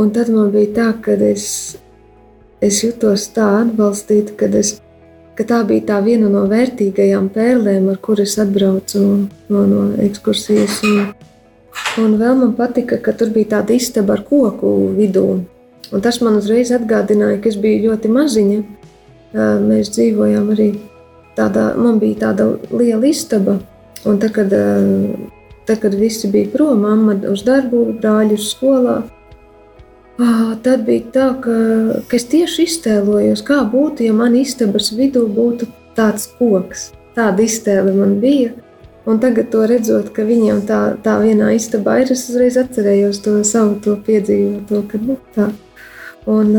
un 0.00 0.12
tad 0.14 0.30
man 0.32 0.50
bija 0.54 0.72
tā, 0.78 0.88
ka 1.04 1.16
es, 1.28 1.46
es 2.64 2.80
jutos 2.84 3.28
tā 3.36 3.46
atbalstīta, 3.62 4.36
ka, 4.40 4.48
es, 4.60 4.76
ka 5.36 5.46
tā 5.48 5.60
bija 5.68 5.88
tā 5.92 6.00
viena 6.04 6.30
no 6.32 6.46
vērtīgajām 6.50 7.30
pērlēm, 7.34 7.90
ar 7.92 8.00
kuras 8.04 8.36
atbraucu 8.40 9.04
no, 9.04 9.64
no 9.70 9.86
ekskursijas. 10.04 10.80
Un, 10.88 11.02
un 12.04 12.16
vēl 12.20 12.38
man 12.40 12.54
patika, 12.58 13.00
ka 13.00 13.16
tur 13.16 13.32
bija 13.34 13.58
tāda 13.58 13.76
istaba 13.76 14.18
ar 14.18 14.24
koku 14.28 14.76
vidū. 14.96 15.28
Un 15.94 16.02
tas 16.02 16.18
man 16.24 16.40
uzreiz 16.40 16.72
atgādināja, 16.74 17.38
ka 17.42 17.52
es 17.52 17.60
biju 17.60 17.90
ļoti 17.90 18.10
maziņa. 18.10 18.58
Mēs 19.62 19.92
dzīvojām 19.94 20.50
arī 20.54 20.72
tādā, 21.38 21.70
man 21.78 22.00
bija 22.02 22.28
tāda 22.28 22.50
liela 22.74 23.06
istaba. 23.10 23.60
Un 24.04 24.18
tad, 24.22 24.34
kad 24.36 24.52
Tad, 25.64 25.80
kad 25.80 25.94
visi 25.94 26.28
bija 26.28 26.48
prom, 26.52 26.80
mamma 26.80 27.14
uz 27.30 27.40
darbu, 27.44 27.86
brāļi 28.00 28.36
uz 28.36 28.50
skolā, 28.50 28.98
tad 30.64 30.84
bija 30.84 31.06
tā, 31.14 31.28
ka, 31.40 31.54
ka 32.10 32.18
es 32.18 32.26
tieši 32.28 32.66
iztēlojos, 32.68 33.40
kā 33.48 33.62
būtu, 33.72 34.04
ja 34.04 34.12
man 34.12 34.36
istabas 34.36 34.90
vidū 34.92 35.24
būtu 35.38 35.70
tāds 35.96 36.28
koks. 36.36 36.90
Tāda 37.16 37.46
iztēle 37.46 37.94
man 37.96 38.18
bija. 38.20 38.52
Un 39.08 39.20
tagad, 39.20 39.52
redzot, 39.68 40.10
ka 40.16 40.24
viņiem 40.24 40.62
tā, 40.68 40.80
tā 41.04 41.18
vienā 41.20 41.50
istabā 41.56 41.98
ir, 42.02 42.12
es 42.12 42.28
uzreiz 42.28 42.56
atcerējos 42.60 43.20
to 43.24 43.36
savu 43.44 43.76
to 43.84 43.96
piedzīvoto. 44.04 44.84
Ka, 44.90 45.00
nu, 45.00 45.16
tā. 45.36 45.48
Un, 46.30 46.54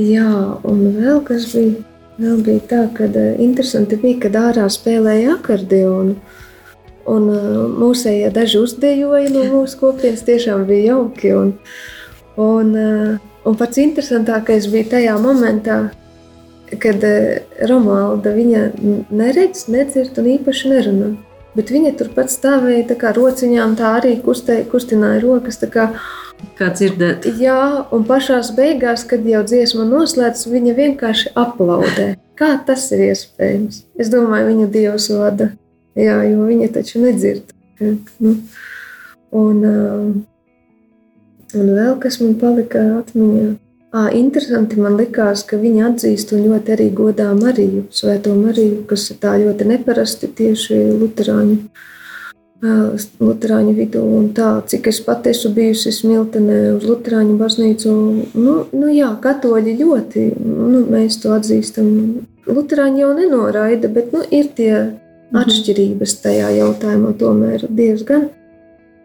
jā, 0.00 0.30
un 0.66 0.88
vēl 0.96 1.22
kas 1.26 1.52
bija. 1.52 1.84
Vēl 2.16 2.38
bija 2.40 2.62
tā, 2.64 2.78
ka 2.96 3.04
uh, 3.10 3.34
interesanti 3.44 3.98
bija, 4.00 4.16
kad 4.24 4.36
ārā 4.40 4.70
spēlēja 4.72 5.34
akordeonu. 5.34 6.14
Un 7.12 7.26
uh, 7.28 7.66
mūsējie 7.76 8.30
daži 8.32 8.62
uzdejoja 8.62 9.28
no 9.34 9.42
mūsu 9.50 9.82
kopienas, 9.82 10.24
tiešām 10.24 10.64
bija 10.64 10.94
jauki. 10.94 11.34
Un, 11.36 11.52
un, 12.40 12.72
uh, 12.72 13.28
un 13.44 13.58
pats 13.60 13.82
interesantākais 13.84 14.70
bija 14.72 14.94
tajā 14.96 15.18
momentā, 15.20 15.76
kad 16.80 17.04
Romalda 17.68 18.32
viņa 18.34 18.64
neredz, 19.12 19.66
nedzird 19.68 20.16
un 20.16 20.32
īpaši 20.38 20.72
nerunā. 20.72 21.12
Bet 21.56 21.72
viņa 21.72 21.94
turpat 21.96 22.30
stāvēja 22.32 22.84
tā 22.90 22.98
kā 23.00 23.14
rociņām, 23.16 23.74
tā 23.78 23.96
arī 23.98 24.16
kustē, 24.24 24.60
kustināja 24.68 25.22
rokas. 25.24 25.58
Kā, 25.72 25.88
Kā 26.56 26.68
dzirdēt? 26.72 27.26
Jā, 27.40 27.88
un 27.96 28.04
pašā 28.08 28.42
beigās, 28.56 29.06
kad 29.08 29.24
jau 29.24 29.42
dziesma 29.46 29.86
noslēdzas, 29.88 30.50
viņa 30.52 30.76
vienkārši 30.76 31.32
aplaudē. 31.36 32.08
Kā 32.36 32.50
tas 32.68 32.84
ir 32.92 33.06
iespējams? 33.08 33.84
Es 33.96 34.12
domāju, 34.12 34.50
viņa 34.52 34.70
dievs 34.72 35.08
vada. 35.16 35.50
Jā, 35.96 36.18
jo 36.28 36.44
viņa 36.44 36.72
taču 36.74 37.00
nedzird. 37.00 37.54
Nu, 37.80 38.34
un, 39.32 39.62
un 41.56 41.70
vēl 41.78 41.96
kas 42.02 42.20
man 42.20 42.36
palika 42.40 42.84
atmiņā. 43.00 43.54
Interesanti 44.18 44.80
man 44.82 44.96
likās, 44.98 45.44
ka 45.46 45.58
viņi 45.60 45.84
atzīst 45.90 46.32
un 46.36 46.46
ļoti 46.48 46.72
arī 46.74 46.86
godā 46.96 47.28
Mariju, 47.38 47.86
Svēto 47.94 48.34
Mariju, 48.36 48.82
kas 48.90 49.10
ir 49.12 49.20
tā 49.22 49.36
ļoti 49.40 49.68
neparasti 49.72 50.32
tieši 50.40 50.80
Lutāņu 51.00 51.60
Lutāņu 53.20 53.72
vidū. 53.76 54.02
Tā, 54.34 54.62
cik 54.66 54.88
es 54.88 55.00
pati 55.04 55.30
esmu 55.30 55.52
bijusi 55.58 55.92
Smiltenē 55.92 56.76
uz 56.76 56.86
Lutāņu 56.88 57.36
baznīcu, 57.36 57.92
nu, 58.32 58.54
nu 58.72 58.92
jā, 58.92 59.10
katoļi 59.20 59.76
ļoti, 59.82 60.24
nu, 60.40 60.86
mēs 60.88 61.20
to 61.20 61.34
atzīstam. 61.36 61.90
Lutāņi 62.46 63.02
jau 63.02 63.12
nenoraida, 63.18 63.90
bet 63.92 64.12
nu, 64.14 64.24
ir 64.30 64.48
tie 64.56 64.72
mhm. 64.72 65.42
atšķirības 65.42 66.16
tajā 66.24 66.50
jautājumā, 66.62 67.12
tomēr 67.20 67.68
diezgan. 67.68 68.30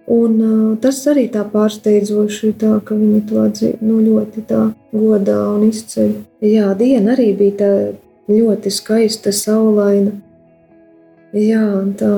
Un, 0.09 0.37
uh, 0.41 0.77
tas 0.81 0.97
arī 1.07 1.27
tā 1.31 1.43
pārsteidzoši, 1.47 2.53
tā, 2.59 2.79
ka 2.85 2.97
viņi 2.97 3.21
to 3.29 3.43
atzīst 3.43 3.83
nu, 3.85 3.99
ļoti 4.01 4.43
godā 4.49 5.37
un 5.53 5.67
izceļ. 5.69 6.15
Jā, 6.45 6.71
diena 6.79 7.13
arī 7.13 7.31
bija 7.37 7.57
tā 7.61 7.71
ļoti 8.31 8.73
skaista, 8.73 9.31
saulaina. 9.35 10.15
Jā, 11.37 11.63
tā, 11.99 12.11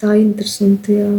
tā 0.00 0.16
interesanti. 0.20 0.96
Jā. 1.02 1.10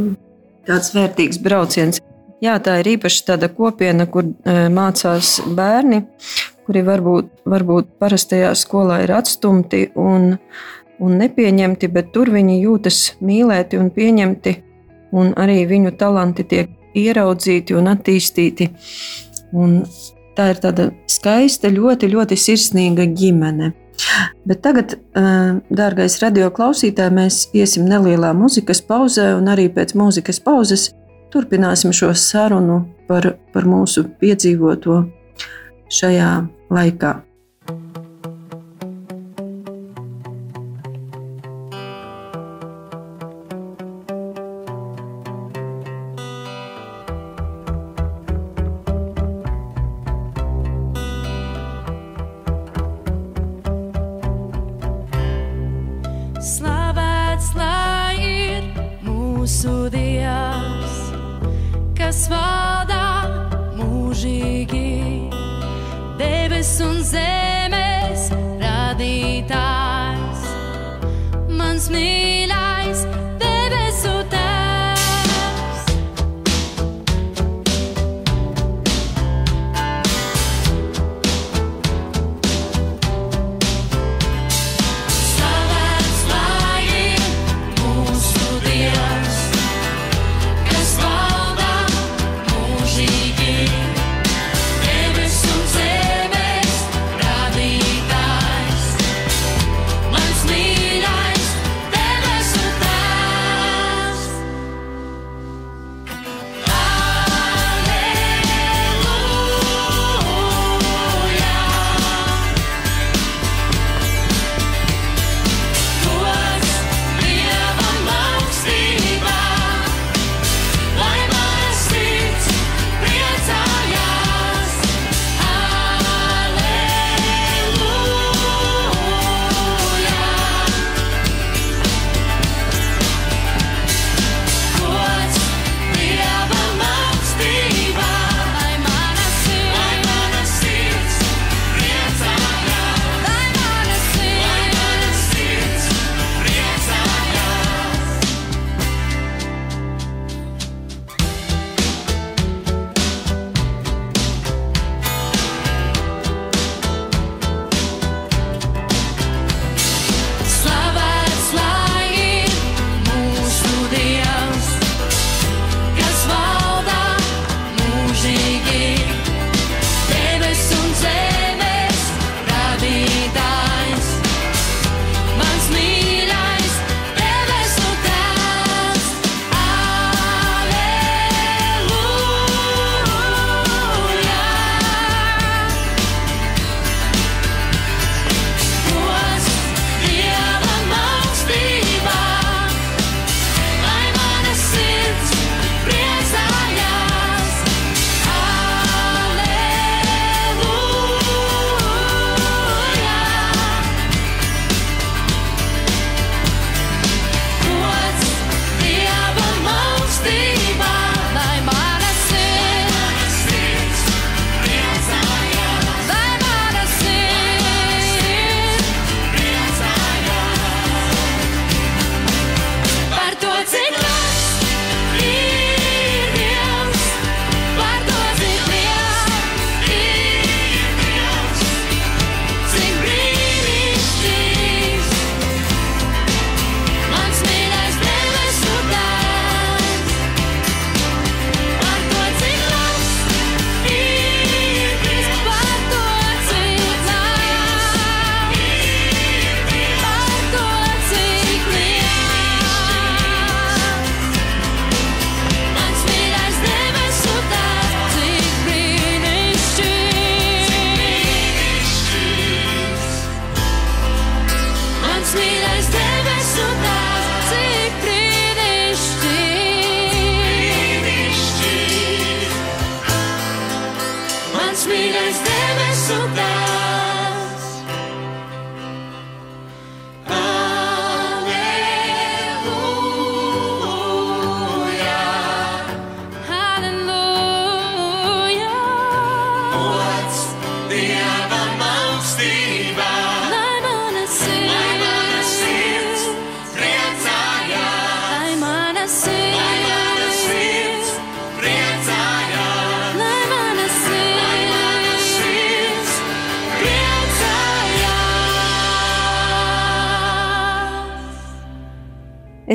Tāds 0.66 0.94
vērtīgs 0.96 1.40
brauciens. 1.44 2.02
Jā, 2.44 2.58
tā 2.60 2.80
ir 2.82 2.96
īpaši 2.96 3.22
tāda 3.30 3.50
kopiena, 3.54 4.08
kur 4.12 4.26
e, 4.26 4.56
mācās 4.74 5.38
bērni, 5.56 6.02
kuri 6.66 6.82
varbūt, 6.86 7.30
varbūt 7.48 7.94
parastajā 8.02 8.52
skolā 8.58 9.00
ir 9.06 9.14
atstumti 9.16 9.86
un, 9.96 10.34
un 11.00 11.18
nepieņemti, 11.22 11.90
bet 11.94 12.12
tur 12.14 12.34
viņi 12.34 12.60
jūtas 12.66 13.00
mīlēti 13.24 13.80
un 13.80 13.92
pieņemti, 13.94 14.56
un 15.16 15.32
arī 15.40 15.64
viņu 15.70 15.96
talanti 16.00 16.46
tiek 16.48 16.72
ieraudzīti 16.96 17.76
un 17.78 17.90
attīstīti. 17.92 18.70
Un 19.56 19.82
tā 20.36 20.50
ir 20.52 20.62
tāda 20.64 20.90
skaista, 21.12 21.72
ļoti, 21.72 22.12
ļoti 22.12 22.38
sirsnīga 22.40 23.08
ģimene. 23.16 23.72
Bet 24.46 24.62
tagad, 24.66 24.98
dārgais 25.16 26.18
radio 26.20 26.50
klausītāj, 26.54 27.12
mēs 27.16 27.40
iesim 27.56 27.88
nelielā 27.88 28.34
muzikas 28.36 28.84
pauzē, 28.84 29.32
un 29.38 29.48
arī 29.52 29.70
pēc 29.72 29.96
muzikas 29.96 30.42
pauzes 30.44 30.90
turpināsim 31.34 31.96
šo 31.96 32.12
sarunu 32.16 32.82
par, 33.08 33.34
par 33.56 33.68
mūsu 33.70 34.06
piedzīvoto 34.20 35.04
šajā 35.92 36.34
laikā. 36.76 37.16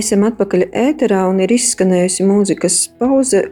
Esam 0.01 0.23
atpakaļ 0.25 0.63
ēterā 0.77 1.25
un 1.29 1.43
ir 1.45 1.51
izskanējusi 1.53 2.25
mūzikas 2.25 2.77
pauze. 3.01 3.43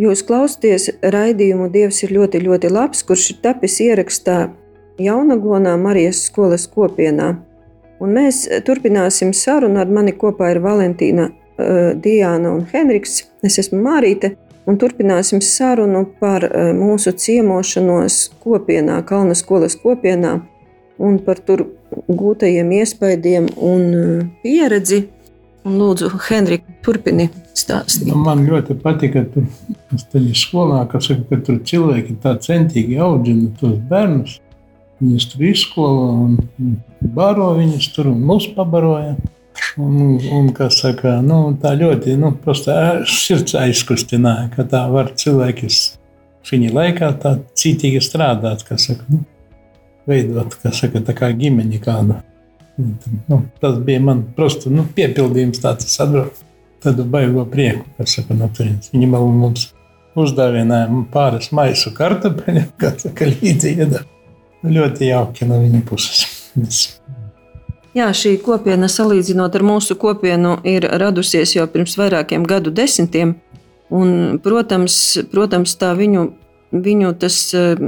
Jūs 0.00 0.22
klausāties 0.24 0.86
raidījumu 1.02 1.66
Dievs 1.74 1.98
ir 2.06 2.14
ļoti, 2.14 2.40
ļoti 2.46 2.70
labs, 2.72 3.02
kurš 3.04 3.32
ir 3.34 3.40
tapis 3.44 3.76
ierakstā 3.84 4.38
Jaunaglonā 5.02 5.74
Marijas 5.82 6.22
skolas 6.30 6.64
kopienā. 6.70 7.32
Un 8.00 8.14
mēs 8.14 8.44
turpināsim 8.64 9.34
sarunu 9.34 9.82
ar 9.82 9.90
mani 9.90 10.14
kopā 10.16 10.52
ir 10.54 10.62
Valentīna, 10.64 11.28
uh, 11.28 11.90
Diana 11.98 12.54
un 12.54 12.64
Henriks. 12.70 13.24
Es 13.44 13.58
esmu 13.60 13.82
Mārīte 13.84 14.32
un 14.70 14.78
turpināsim 14.80 15.42
sarunu 15.44 16.06
par 16.22 16.46
uh, 16.46 16.70
mūsu 16.78 17.12
ciemošanos 17.12 18.22
kopienā, 18.44 19.02
Kalna 19.04 19.36
skolas 19.36 19.76
kopienā 19.82 20.38
un 20.98 21.20
par 21.26 21.42
tur 21.42 21.66
gūtajiem 22.08 22.72
iespaidiem 22.80 23.52
un 23.58 23.86
uh, 23.92 24.26
pieredzi. 24.46 25.04
Lūdzu, 25.66 26.10
Henrika, 26.28 26.70
turpini 26.86 27.28
stāstīt. 27.58 28.08
Nu, 28.08 28.18
man 28.22 28.44
ļoti 28.46 28.76
patika, 28.82 29.24
ka 29.26 29.42
tur 30.12 30.28
skolā, 30.38 30.84
ka, 30.90 31.00
saka, 31.02 31.24
ka 31.32 31.40
tur 31.46 31.58
cilvēki 31.66 32.18
tā 32.22 32.36
centīgi 32.44 32.98
audzina 33.02 33.50
tos 33.58 33.78
bērnus. 33.90 34.38
Viņus 34.98 35.26
tur 35.30 35.44
izskolo 35.46 36.06
un 36.24 36.78
baro 37.14 37.52
viņus 37.58 37.90
tur 37.94 38.10
un 38.12 38.22
mūs 38.26 38.48
pabaroja. 38.56 39.16
Un, 39.78 40.18
un 40.34 40.48
kas 40.54 40.78
saka, 40.82 41.16
nu, 41.22 41.52
tā 41.62 41.74
ļoti 41.78 42.14
nu, 42.18 42.32
sirds 43.10 43.56
aizkustināja, 43.58 44.48
ka 44.54 44.66
tā 44.70 44.84
var 44.90 45.12
cilvēki 45.18 45.70
viņa 46.48 46.70
laikā 46.74 47.10
tā 47.22 47.36
cītīgi 47.58 48.02
strādāt. 48.02 48.64
Saka, 48.78 49.06
nu, 49.10 49.24
veidot 50.08 50.54
saka, 50.72 51.02
kā 51.12 51.30
ģimeni 51.36 51.82
kādu. 51.82 52.20
Nu, 52.78 53.42
tas 53.60 53.78
bija 53.82 54.00
man 54.02 54.22
prostu, 54.36 54.70
nu, 54.70 54.84
piepildījums, 54.94 55.58
tāds 55.62 55.90
saprotu. 55.90 56.44
Tādu 56.78 57.02
baigo 57.10 57.42
prieku, 57.50 57.82
kas 57.98 58.12
saka, 58.14 58.36
no 58.38 58.46
turienes. 58.54 58.92
Viņi 58.92 59.08
vēl 59.10 59.24
mums 59.34 59.64
uzdāvināja 60.18 60.86
pāris 61.10 61.50
maisu 61.54 61.90
kartupeļu, 61.96 62.68
kā 62.78 62.92
saka, 63.02 63.26
līdzi 63.32 63.72
iedara. 63.74 64.04
Ļoti 64.62 65.10
jauki 65.10 65.48
no 65.50 65.58
viņa 65.62 65.82
puses. 65.88 66.22
Jā, 67.98 68.12
šī 68.14 68.36
kopiena, 68.44 68.86
salīdzinot 68.90 69.58
ar 69.58 69.64
mūsu 69.66 69.96
kopienu, 69.98 70.54
ir 70.62 70.86
radusies 71.02 71.56
jau 71.56 71.66
pirms 71.70 71.98
vairākiem 71.98 72.46
gadu 72.46 72.70
desmitiem. 72.74 73.34
Un, 73.90 74.38
protams, 74.44 74.94
protams, 75.32 75.74
tā 75.80 75.94
viņu 75.98 76.28
Viņu 76.72 77.14
tas 77.20 77.36
eh, 77.56 77.78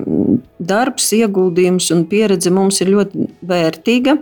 darbs, 0.58 1.10
ieguldījums 1.16 1.90
un 1.94 2.06
pieredze 2.08 2.52
mums 2.54 2.80
ir 2.80 2.94
ļoti 2.94 3.28
vērtīga. 3.50 4.16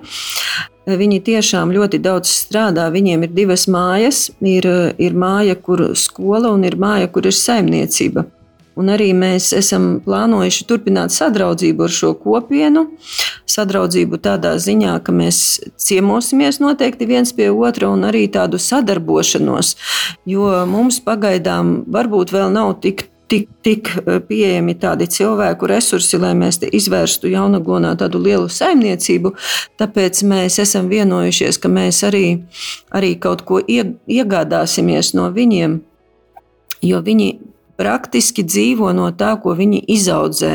Viņi 0.89 1.21
tiešām 1.21 1.75
ļoti 1.75 2.01
daudz 2.01 2.31
strādā. 2.33 2.87
Viņiem 2.91 3.27
ir 3.27 3.37
divas 3.37 3.67
mājas. 3.69 4.31
Ir, 4.41 4.67
ir 4.97 5.15
māja, 5.15 5.59
kur 5.61 5.85
ir 5.91 5.95
skola, 6.01 6.49
un 6.55 6.65
ir 6.65 6.79
māja, 6.81 7.11
kur 7.13 7.29
ir 7.29 7.37
saimniecība. 7.37 8.25
Un 8.79 8.93
arī 8.95 9.09
mēs 9.17 9.51
esam 9.59 9.97
plānojuši 10.05 10.65
turpināt 10.69 11.11
sadraudzību 11.11 11.89
ar 11.89 11.95
šo 11.95 12.13
kopienu. 12.21 12.85
Sadraudzību 13.51 14.21
tādā 14.23 14.55
ziņā, 14.63 14.95
ka 15.03 15.15
mēs 15.15 15.41
ciemosimies 15.83 16.61
noteikti 16.63 17.09
viens 17.11 17.35
pie 17.35 17.51
otra 17.51 17.91
un 17.91 18.07
arī 18.07 18.29
tādu 18.31 18.61
sadarbošanos. 18.63 19.75
Jo 20.31 20.63
mums 20.71 21.03
pagaidām 21.03 21.81
varbūt 21.91 22.33
vēl 22.37 22.55
nav 22.55 22.77
tik 22.85 23.09
tik, 23.29 23.49
tik 23.63 23.91
eh, 23.97 24.19
pieejami 24.25 24.75
tādi 24.81 25.09
cilvēku 25.11 25.69
resursi, 25.71 26.19
lai 26.21 26.35
mēs 26.39 26.61
izvērstu 26.65 27.31
jaunagonā 27.33 27.95
tādu 28.01 28.21
lielu 28.23 28.49
saimniecību. 28.53 29.35
Tāpēc 29.81 30.23
mēs 30.29 30.59
esam 30.63 30.89
vienojušies, 30.93 31.61
ka 31.61 31.71
mēs 31.73 32.03
arī, 32.09 32.25
arī 32.95 33.15
kaut 33.21 33.45
ko 33.49 33.61
iegādāsimies 33.61 35.15
no 35.19 35.29
viņiem, 35.35 35.79
jo 36.89 37.03
viņi 37.05 37.31
praktiski 37.79 38.45
dzīvo 38.47 38.93
no 38.97 39.11
tā, 39.15 39.37
ko 39.43 39.55
viņi 39.59 39.85
izaudzē. 39.99 40.55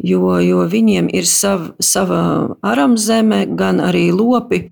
Jo, 0.00 0.38
jo 0.40 0.62
viņiem 0.64 1.10
ir 1.12 1.26
sav, 1.28 1.74
sava 1.76 2.56
aramzeme, 2.64 3.42
gan 3.52 3.82
arī 3.84 4.06
lopi. 4.16 4.70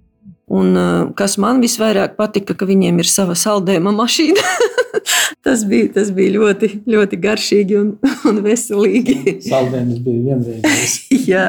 Un, 0.49 0.77
eh, 0.77 1.09
kas 1.17 1.37
man 1.37 1.61
visvairāk 1.61 2.17
patika, 2.17 2.57
ka 2.57 2.67
viņiem 2.69 3.03
ir 3.03 3.09
sava 3.09 3.37
saldējuma 3.37 3.93
mašīna. 3.93 4.45
tas, 5.45 5.65
bija, 5.69 5.91
tas 5.99 6.13
bija 6.17 6.33
ļoti, 6.39 6.71
ļoti 6.89 7.19
garšīgi 7.21 7.77
un, 7.77 7.91
un 8.31 8.41
veselīgi. 8.45 9.39
Saldējums 9.45 10.01
bija 10.07 10.31
vienreizējs. 10.31 10.97
Jā. 11.33 11.49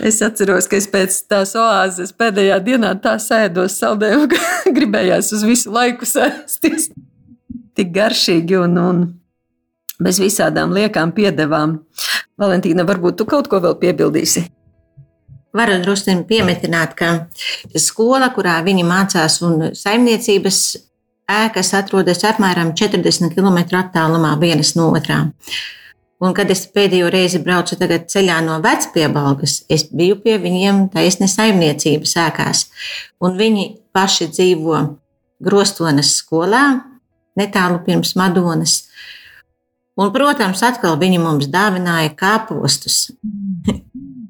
Es 0.00 0.20
atceros, 0.22 0.68
ka 0.70 0.78
es 0.78 0.86
pēc 0.88 1.16
tās 1.28 1.56
oāzes 1.58 2.12
pēdējā 2.16 2.60
dienā 2.64 2.92
tā 3.02 3.16
sēdos 3.20 3.74
saldējumu, 3.80 4.28
ka 4.30 4.72
gribējās 4.76 5.32
uz 5.36 5.42
visu 5.44 5.72
laiku 5.74 6.06
sēsties. 6.08 6.92
Tik 7.76 7.90
garšīgi 7.96 8.60
un, 8.60 8.78
un 8.80 9.02
bez 10.00 10.20
visādām 10.22 10.72
liekām 10.76 11.12
piedevām. 11.16 11.80
Valentīna, 12.40 12.86
varbūt 12.88 13.18
tu 13.20 13.28
kaut 13.28 13.50
ko 13.50 13.60
vēl 13.64 13.76
piebildīsi? 13.82 14.46
Varu 15.56 15.80
drusku 15.82 16.14
piemetināt, 16.28 16.94
ka 16.94 17.26
skola, 17.74 18.30
kurā 18.34 18.60
viņi 18.62 18.84
mācās, 18.86 19.40
un 19.42 19.72
saimniecības 19.74 20.60
ēkas 21.30 21.74
atrodas 21.78 22.22
apmēram 22.26 22.72
40 22.78 23.34
km 23.34 23.58
attālumā 23.80 24.36
vienas 24.40 24.76
no 24.78 24.90
otrām. 24.94 25.32
Un, 26.20 26.34
kad 26.36 26.50
es 26.52 26.66
pēdējo 26.68 27.08
reizi 27.10 27.40
braucu 27.40 27.78
ceļā 27.80 28.40
no 28.44 28.58
vecpiebalgas, 28.60 29.62
es 29.72 29.86
biju 29.88 30.18
pie 30.20 30.36
viņiem 30.42 30.90
taisne 30.92 31.30
saimniecības 31.32 32.12
ēkās. 32.26 32.66
Un 33.24 33.38
viņi 33.40 33.70
paši 33.96 34.28
dzīvo 34.28 34.82
Grostonas 35.40 36.12
skolā, 36.20 36.64
netālu 37.40 37.80
pirms 37.86 38.12
Madonas. 38.20 38.82
Un, 39.96 40.12
protams, 40.12 40.60
atkal 40.64 40.98
viņi 41.00 41.22
mums 41.22 41.48
dāvināja 41.52 42.12
kāpostus. 42.16 43.08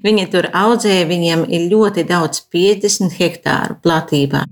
Viņi 0.04 0.30
tur 0.32 0.48
audzēja, 0.54 1.08
viņiem 1.10 1.44
ir 1.48 1.68
ļoti 1.72 2.06
daudz, 2.08 2.44
50 2.52 3.14
hektāru 3.20 3.78
platībā 3.84 4.46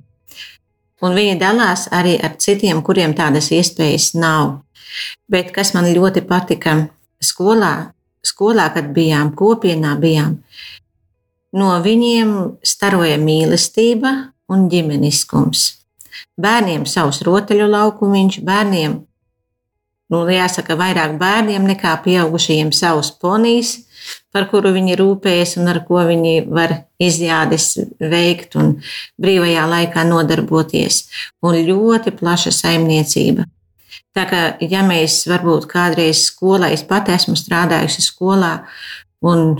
un 1.04 1.14
viņi 1.14 1.38
dalās 1.40 1.86
arī 1.94 2.16
ar 2.22 2.36
citiem, 2.42 2.82
kuriem 2.82 3.14
tādas 3.18 3.50
iespējas 3.54 4.12
nav. 4.18 4.60
Bet 5.30 5.52
kas 5.54 5.74
man 5.76 5.88
ļoti 5.92 6.24
patika 6.26 6.74
skolā, 7.22 7.92
skolā 8.24 8.68
kad 8.74 8.90
bijām, 8.96 9.34
kopienā 9.36 9.94
bijām, 10.00 10.38
no 11.54 11.74
viņiem 11.84 12.34
staroja 12.66 13.18
mīlestība 13.20 14.14
un 14.50 14.68
ģimeniskums. 14.72 15.66
Bērniem 16.38 16.86
savs 16.86 17.20
rotaļu 17.26 17.66
laukumiņš, 17.70 18.40
bērniem, 18.46 18.98
nu, 20.12 20.22
jāsaka, 20.32 20.76
vairāk 20.78 21.18
bērniem 21.20 21.66
nekā 21.68 21.94
pieaugušajiem 22.04 22.72
savs 22.76 23.12
ponijs, 23.20 23.74
par 24.32 24.48
kuru 24.50 24.72
viņi 24.76 24.96
rūpējas 25.00 25.56
un 25.60 25.68
ar 25.72 25.82
ko 25.88 26.00
viņi 26.08 26.46
var 26.48 26.74
izjādes 27.02 27.74
veikt 28.00 28.56
un 28.60 28.76
brīvajā 29.20 29.66
laikā 29.68 30.04
nodarboties. 30.08 31.04
Un 31.44 31.58
ļoti 31.68 32.14
plaša 32.18 32.54
saimniecība. 32.54 33.48
Tā 34.16 34.24
kā, 34.26 34.42
ja 34.64 34.82
mēs 34.86 35.22
varbūt 35.30 35.68
kādreiz 35.70 36.24
skolā, 36.30 36.72
es 36.74 36.82
pat 36.86 37.10
esmu 37.12 37.36
strādājusi 37.38 38.02
skolā 38.02 38.52
un 39.28 39.58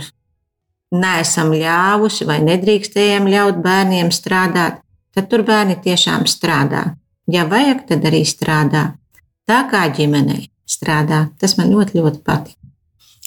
neesam 0.94 1.52
ļāvusi 1.52 2.26
vai 2.28 2.38
nedrīkstējam 2.46 3.28
ļaut 3.28 3.61
bērniem 3.64 4.11
strādāt, 4.14 4.80
tad 5.14 5.28
tur 5.30 5.44
bērni 5.46 5.76
tiešām 5.84 6.24
strādā. 6.30 6.94
Ja 7.28 7.44
vajag, 7.48 7.84
tad 7.90 8.06
arī 8.08 8.24
strādā. 8.24 8.94
Tā 9.48 9.62
kā 9.70 9.87
ģimenei 9.96 10.50
strādā. 10.68 11.28
Tas 11.40 11.56
man 11.58 11.72
ļoti, 11.72 11.98
ļoti 11.98 12.24
patīk. 12.26 12.58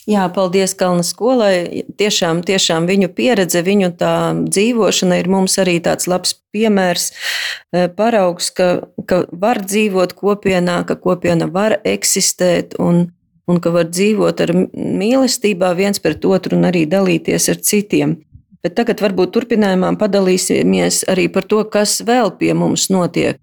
Jā, 0.10 0.25
paldies 0.34 0.73
Kalnu 0.77 1.03
skolai. 1.05 1.84
Tiešām, 1.97 2.41
tiešām 2.45 2.88
viņu 2.89 3.12
pieredze, 3.13 3.62
viņu 3.62 3.91
tā 3.99 4.13
dzīvošana 4.47 5.19
ir 5.21 5.29
mums 5.29 5.60
arī 5.62 5.77
tāds 5.84 6.07
labs 6.10 6.34
piemērs, 6.53 7.12
e, 7.12 7.86
paraugs, 7.97 8.49
ka, 8.57 8.69
ka 9.05 9.23
var 9.31 9.62
dzīvot 9.62 10.15
kopienā, 10.17 10.81
ka 10.89 10.97
kopiena 10.97 11.45
var 11.45 11.77
eksistēt 11.86 12.73
un, 12.81 13.12
un 13.45 13.62
ka 13.62 13.73
var 13.75 13.91
dzīvot 13.93 14.41
ar 14.41 14.55
mīlestībā 14.73 15.69
viens 15.77 16.01
pret 16.01 16.25
otru 16.25 16.57
un 16.57 16.65
arī 16.71 16.88
dalīties 16.89 17.47
ar 17.53 17.62
citiem. 17.62 18.17
Bet 18.62 18.75
tagad 18.77 19.05
varbūt 19.05 19.34
turpinājumā 19.38 19.93
padalīsimies 20.01 21.05
arī 21.13 21.29
par 21.34 21.45
to, 21.49 21.62
kas 21.69 21.99
vēl 22.05 22.34
pie 22.41 22.53
mums 22.57 22.89
notiek. 22.93 23.38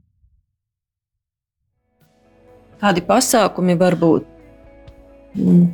Kādi 2.79 3.03
pasākumi 3.03 3.75
var 3.79 3.97
būt? 3.99 4.27
Mm. 5.39 5.67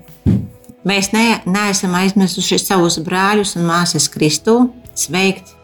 Mēs 0.85 1.11
ne, 1.15 1.41
neesam 1.49 1.95
aizmirsuši 1.97 2.59
savus 2.61 2.99
brāļus 3.05 3.55
un 3.57 3.67
māsas 3.69 4.09
Kristu 4.13 4.57
sveikt 4.97 5.55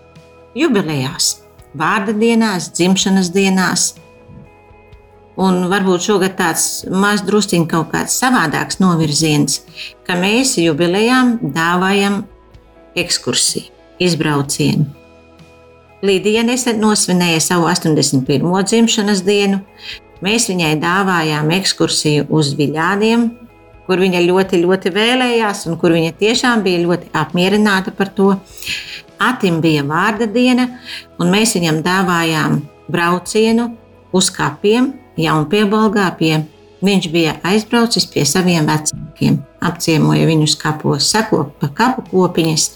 jubilejās, 0.56 1.42
vārda 1.76 2.14
dienās, 2.16 2.70
dzimšanas 2.76 3.32
dienās. 3.34 3.90
Un 5.40 5.66
varbūt 5.72 6.04
šogad 6.04 6.36
tāds 6.36 6.64
maz 6.92 7.22
drusciņš 7.24 7.68
kaut 7.70 7.92
kāds 7.92 8.16
savādāks 8.20 8.80
novirziens, 8.80 9.62
ka 10.04 10.16
mēs 10.20 10.56
jubilejām 10.60 11.38
dāvājam 11.54 12.22
ekskursiju, 12.98 13.70
izbraucienu. 14.02 14.88
Līdija 16.04 16.42
nesen 16.48 16.80
nosvinēja 16.80 17.40
savu 17.44 17.68
81. 17.68 18.64
dzimšanas 18.64 19.20
dienu. 19.24 19.60
Mēs 20.20 20.50
viņai 20.50 20.74
dāvājām 20.82 21.48
ekskursiju 21.56 22.26
uz 22.36 22.52
Viļāniem, 22.58 23.28
kur 23.88 24.02
viņa 24.02 24.20
ļoti, 24.26 24.60
ļoti 24.62 24.92
vēlējās, 24.94 25.64
un 25.70 25.78
kur 25.80 25.94
viņa 25.96 26.12
tiešām 26.20 26.64
bija 26.66 26.82
ļoti 26.84 27.10
apmierināta 27.16 27.94
par 27.96 28.12
to. 28.14 28.34
Atim 29.20 29.58
bija 29.64 29.82
vārda 29.84 30.28
diena, 30.30 30.68
un 31.20 31.32
mēs 31.32 31.56
viņam 31.56 31.80
dāvājām 31.84 32.60
braucienu 32.92 33.70
uz 34.12 34.30
kapiem, 34.32 34.94
Jaunpiebalgā 35.20 36.06
pie. 36.16 36.34
Viņš 36.80 37.08
bija 37.12 37.34
aizbraucis 37.44 38.06
pie 38.08 38.22
saviem 38.24 38.64
vecākiem, 38.68 39.40
apciemoja 39.60 40.28
viņus 40.28 40.54
kapos, 40.60 41.10
sakopa 41.12 41.52
pa 41.60 41.68
kapu 41.76 42.06
kopiņas 42.08 42.70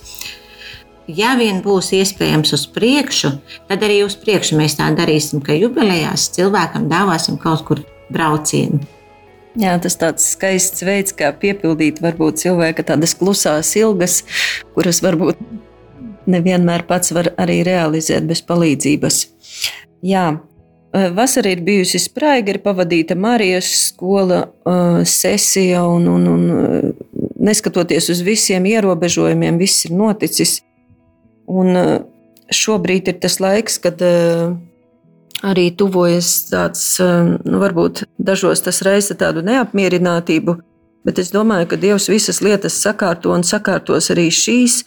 ja 1.06 1.34
vien 1.38 1.60
būs 1.64 1.92
iespējams 1.96 2.54
uz 2.56 2.66
priekšu, 2.74 3.34
tad 3.68 3.84
arī 3.86 4.02
uz 4.06 4.16
priekšu 4.20 4.58
mēs 4.58 4.78
tā 4.78 4.90
darīsim, 4.96 5.42
ka 5.44 5.56
jubilejās 5.56 6.30
cilvēkam 6.36 6.88
dāvāsim 6.90 7.38
kaut 7.40 7.64
kur 7.68 7.84
braucienu. 8.12 8.80
Jā, 9.54 9.76
tas 9.78 9.94
tāds 10.00 10.24
skaists 10.34 10.82
veids, 10.82 11.14
kā 11.14 11.30
piepildīt 11.38 12.00
varbūt 12.02 12.40
cilvēka 12.42 12.88
tādas 12.88 13.14
klusās 13.14 13.70
ilgas, 13.78 14.24
kuras 14.74 14.98
varbūt 15.04 15.38
nevienmēr 16.26 16.82
pats 16.88 17.14
var 17.14 17.30
arī 17.38 17.60
realizēt 17.66 18.26
bez 18.26 18.42
palīdzības. 18.48 19.20
Jā, 20.04 20.26
Vasara 20.94 21.50
ir 21.50 21.62
bijusi 21.66 21.98
spraiga, 21.98 22.52
ir 22.52 22.60
pavadīta 22.62 23.16
Marijas 23.18 23.66
skola, 23.88 24.44
sesija, 25.10 25.80
un, 25.90 26.06
un, 26.06 26.28
un 26.30 27.24
neskatoties 27.42 28.12
uz 28.14 28.20
visiem 28.22 28.68
ierobežojumiem, 28.70 29.58
viss 29.58 29.88
ir 29.88 29.96
noticis. 29.98 30.60
Un 31.50 31.76
eh, 31.76 31.96
šobrīd 32.52 33.10
ir 33.12 33.18
tas 33.22 33.38
laiks, 33.42 33.78
kad 33.82 34.00
eh, 34.04 34.54
arī 35.44 35.68
tuvojas 35.76 36.30
tāds, 36.50 36.84
eh, 37.02 37.34
nu, 37.44 37.58
varbūt 37.62 38.04
dažos 38.18 38.64
tas 38.64 38.82
raisa 38.86 39.16
tādu 39.18 39.44
neapmierinātību. 39.46 40.58
Bet 41.04 41.18
es 41.20 41.28
domāju, 41.34 41.68
ka 41.68 41.76
Dievs 41.76 42.08
visas 42.08 42.40
lietas 42.40 42.78
sakārto 42.80 43.34
un 43.34 43.42
sakārtos 43.44 44.08
arī 44.14 44.30
šīs, 44.32 44.78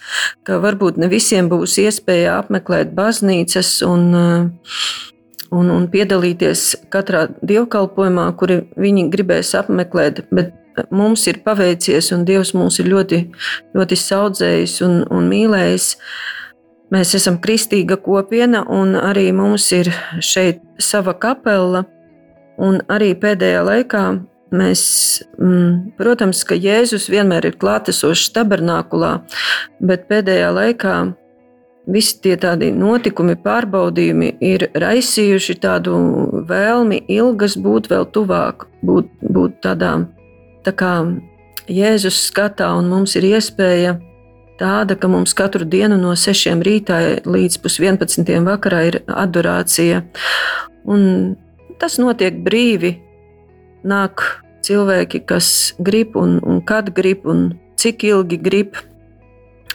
ka 0.49 0.57
varbūt 0.63 0.97
ne 0.97 1.11
visiem 1.11 1.45
būs 1.51 1.77
iespēja 1.83 2.39
apmeklēt 2.41 2.95
baznīcas 2.97 3.83
un, 3.85 4.07
un, 4.17 5.69
un 5.75 5.85
piedalīties 5.93 6.63
katrā 6.89 7.27
dievkalpojumā, 7.45 8.31
kuri 8.39 8.63
viņi 8.81 9.11
gribēs 9.13 9.53
apmeklēt. 9.61 10.23
Bet 10.33 10.57
mums 10.89 11.27
ir 11.27 11.41
paveicies, 11.45 12.11
un 12.15 12.25
Dievs 12.27 12.53
mūs 12.57 12.79
ir 12.81 12.89
ļoti, 12.91 13.21
ļoti 13.77 13.99
saudzējis 14.01 14.79
un, 14.87 14.99
un 15.13 15.29
mīlējis. 15.31 15.91
Mēs 16.93 17.11
esam 17.17 17.35
kristīga 17.43 17.97
kopiena, 17.99 18.63
un 18.71 18.95
arī 18.95 19.27
mums 19.35 19.65
ir 19.75 19.89
šeit 20.23 20.61
sava 20.79 21.17
kapela. 21.19 21.83
Un 22.57 22.79
arī 22.89 23.11
pēdējā 23.19 23.61
laikā 23.67 24.03
mēs, 24.55 24.81
mm, 25.37 25.97
protams, 25.99 26.43
ka 26.47 26.55
Jēzus 26.55 27.09
vienmēr 27.11 27.49
ir 27.51 27.57
klātesošs 27.59 28.31
tabernākulā, 28.33 29.19
bet 29.83 30.07
pēdējā 30.07 30.49
laikā 30.55 30.95
visi 31.87 32.17
tie 32.23 32.35
tādi 32.39 32.71
notikumi, 32.71 33.35
pārbaudījumi 33.35 34.33
ir 34.41 34.69
raisījuši 34.73 35.59
tādu 35.63 35.99
vēlmi 36.49 37.03
ilgas 37.07 37.57
būt 37.59 37.91
vēl 37.91 38.07
tuvāk, 38.15 38.67
būt, 38.87 39.11
būt 39.21 39.61
tādām 39.67 40.07
tā 40.63 40.73
kā 40.75 40.93
Jēzus 41.67 42.29
skatā, 42.29 42.69
un 42.79 42.87
mums 42.87 43.15
ir 43.19 43.27
iespēja 43.27 43.97
tāda, 44.59 44.97
ka 44.99 45.09
mums 45.11 45.35
katru 45.37 45.65
dienu 45.65 45.97
no 45.99 46.15
6 46.17 46.63
rītā 46.65 46.99
līdz 47.25 47.59
11. 47.61 48.33
vakarā 48.47 48.81
ir 48.89 48.99
adorācija. 49.07 50.03
Un 50.87 51.35
tas 51.79 51.97
notiek 52.01 52.37
brīvi. 52.43 52.97
Nāk 53.87 54.23
cilvēki, 54.65 55.21
kas 55.29 55.73
grib 55.79 56.17
un, 56.19 56.39
un 56.43 56.61
kad 56.65 56.89
grib 56.95 57.27
un 57.29 57.51
cik 57.79 58.03
ilgi 58.09 58.39
grib 58.41 58.79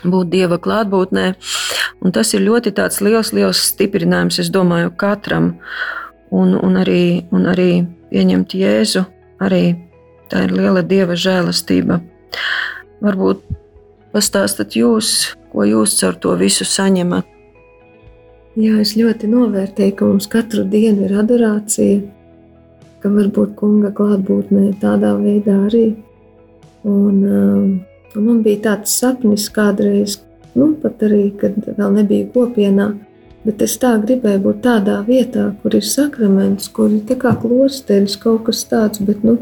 būt 0.03 0.33
Dieva 0.33 0.59
klātbūtnē. 0.59 1.27
Un 2.03 2.14
tas 2.14 2.33
ir 2.35 2.42
ļoti 2.42 2.75
liels, 3.07 3.33
liels 3.33 3.62
stiprinājums, 3.71 4.40
es 4.42 4.51
domāju, 4.51 4.90
katram. 4.99 5.55
Un, 6.33 6.57
un, 6.57 6.77
arī, 6.81 7.25
un 7.31 7.47
arī 7.47 7.85
pieņemt 8.11 8.55
Jēzu, 8.57 9.05
arī 9.45 9.77
tā 10.33 10.47
ir 10.47 10.55
liela 10.57 10.83
Dieva 10.83 11.14
žēlastība. 11.14 12.01
Varbūt 13.05 13.62
Pastāstiet 14.12 14.75
jūs, 14.77 15.33
ko 15.53 15.64
jūs 15.64 15.94
ar 16.05 16.18
to 16.20 16.35
visu 16.40 16.66
saņemat. 16.68 17.29
Jā, 18.61 18.75
es 18.83 18.92
ļoti 18.98 19.31
novērtēju, 19.33 19.94
ka 19.96 20.09
mums 20.11 20.27
katru 20.29 20.66
dienu 20.68 21.07
ir 21.07 21.14
adorācija, 21.22 22.03
ka 23.01 23.12
varbūt 23.14 23.55
kunga 23.57 23.88
klātbūtnē 23.96 24.75
tādā 24.83 25.14
veidā 25.16 25.55
arī. 25.70 25.87
Un, 26.85 27.22
um, 27.25 27.70
man 28.18 28.42
bija 28.44 28.61
tāds 28.66 28.92
sapnis 29.01 29.48
kādreiz, 29.55 30.18
nu, 30.59 30.75
pat 30.83 31.01
arī, 31.09 31.31
kad 31.40 31.57
vēl 31.64 31.96
nebija 31.96 32.29
kopienā, 32.35 32.90
bet 33.46 33.64
es 33.64 33.79
tā 33.81 33.94
gribēju 34.03 34.44
būt 34.44 34.61
tādā 34.66 34.98
vietā, 35.09 35.48
kur 35.62 35.79
ir 35.79 35.88
sakraments, 35.88 36.68
kur 36.77 36.92
ir 36.92 37.01
tā 37.09 37.16
kā 37.25 37.33
klosteris, 37.40 38.18
kaut 38.20 38.44
kas 38.51 38.61
tāds, 38.68 39.01
bet, 39.09 39.25
nu, 39.25 39.38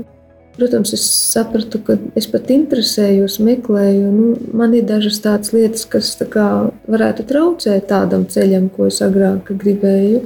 Protams, 0.60 0.90
es 0.92 1.04
sapratu, 1.32 1.78
ka 1.80 1.94
es 2.20 2.26
pat 2.28 2.50
interesējos, 2.52 3.38
meklēju. 3.40 4.10
Nu, 4.12 4.26
man 4.60 4.74
ir 4.76 4.84
dažas 4.84 5.16
tādas 5.24 5.54
lietas, 5.56 5.86
kas 5.88 6.10
tā 6.20 6.26
kā, 6.28 6.48
varētu 6.84 7.24
traucēt 7.30 7.86
tādam 7.88 8.26
ceļam, 8.28 8.66
ko 8.74 8.90
es 8.90 9.00
agrāk 9.00 9.48
gribēju. 9.62 10.20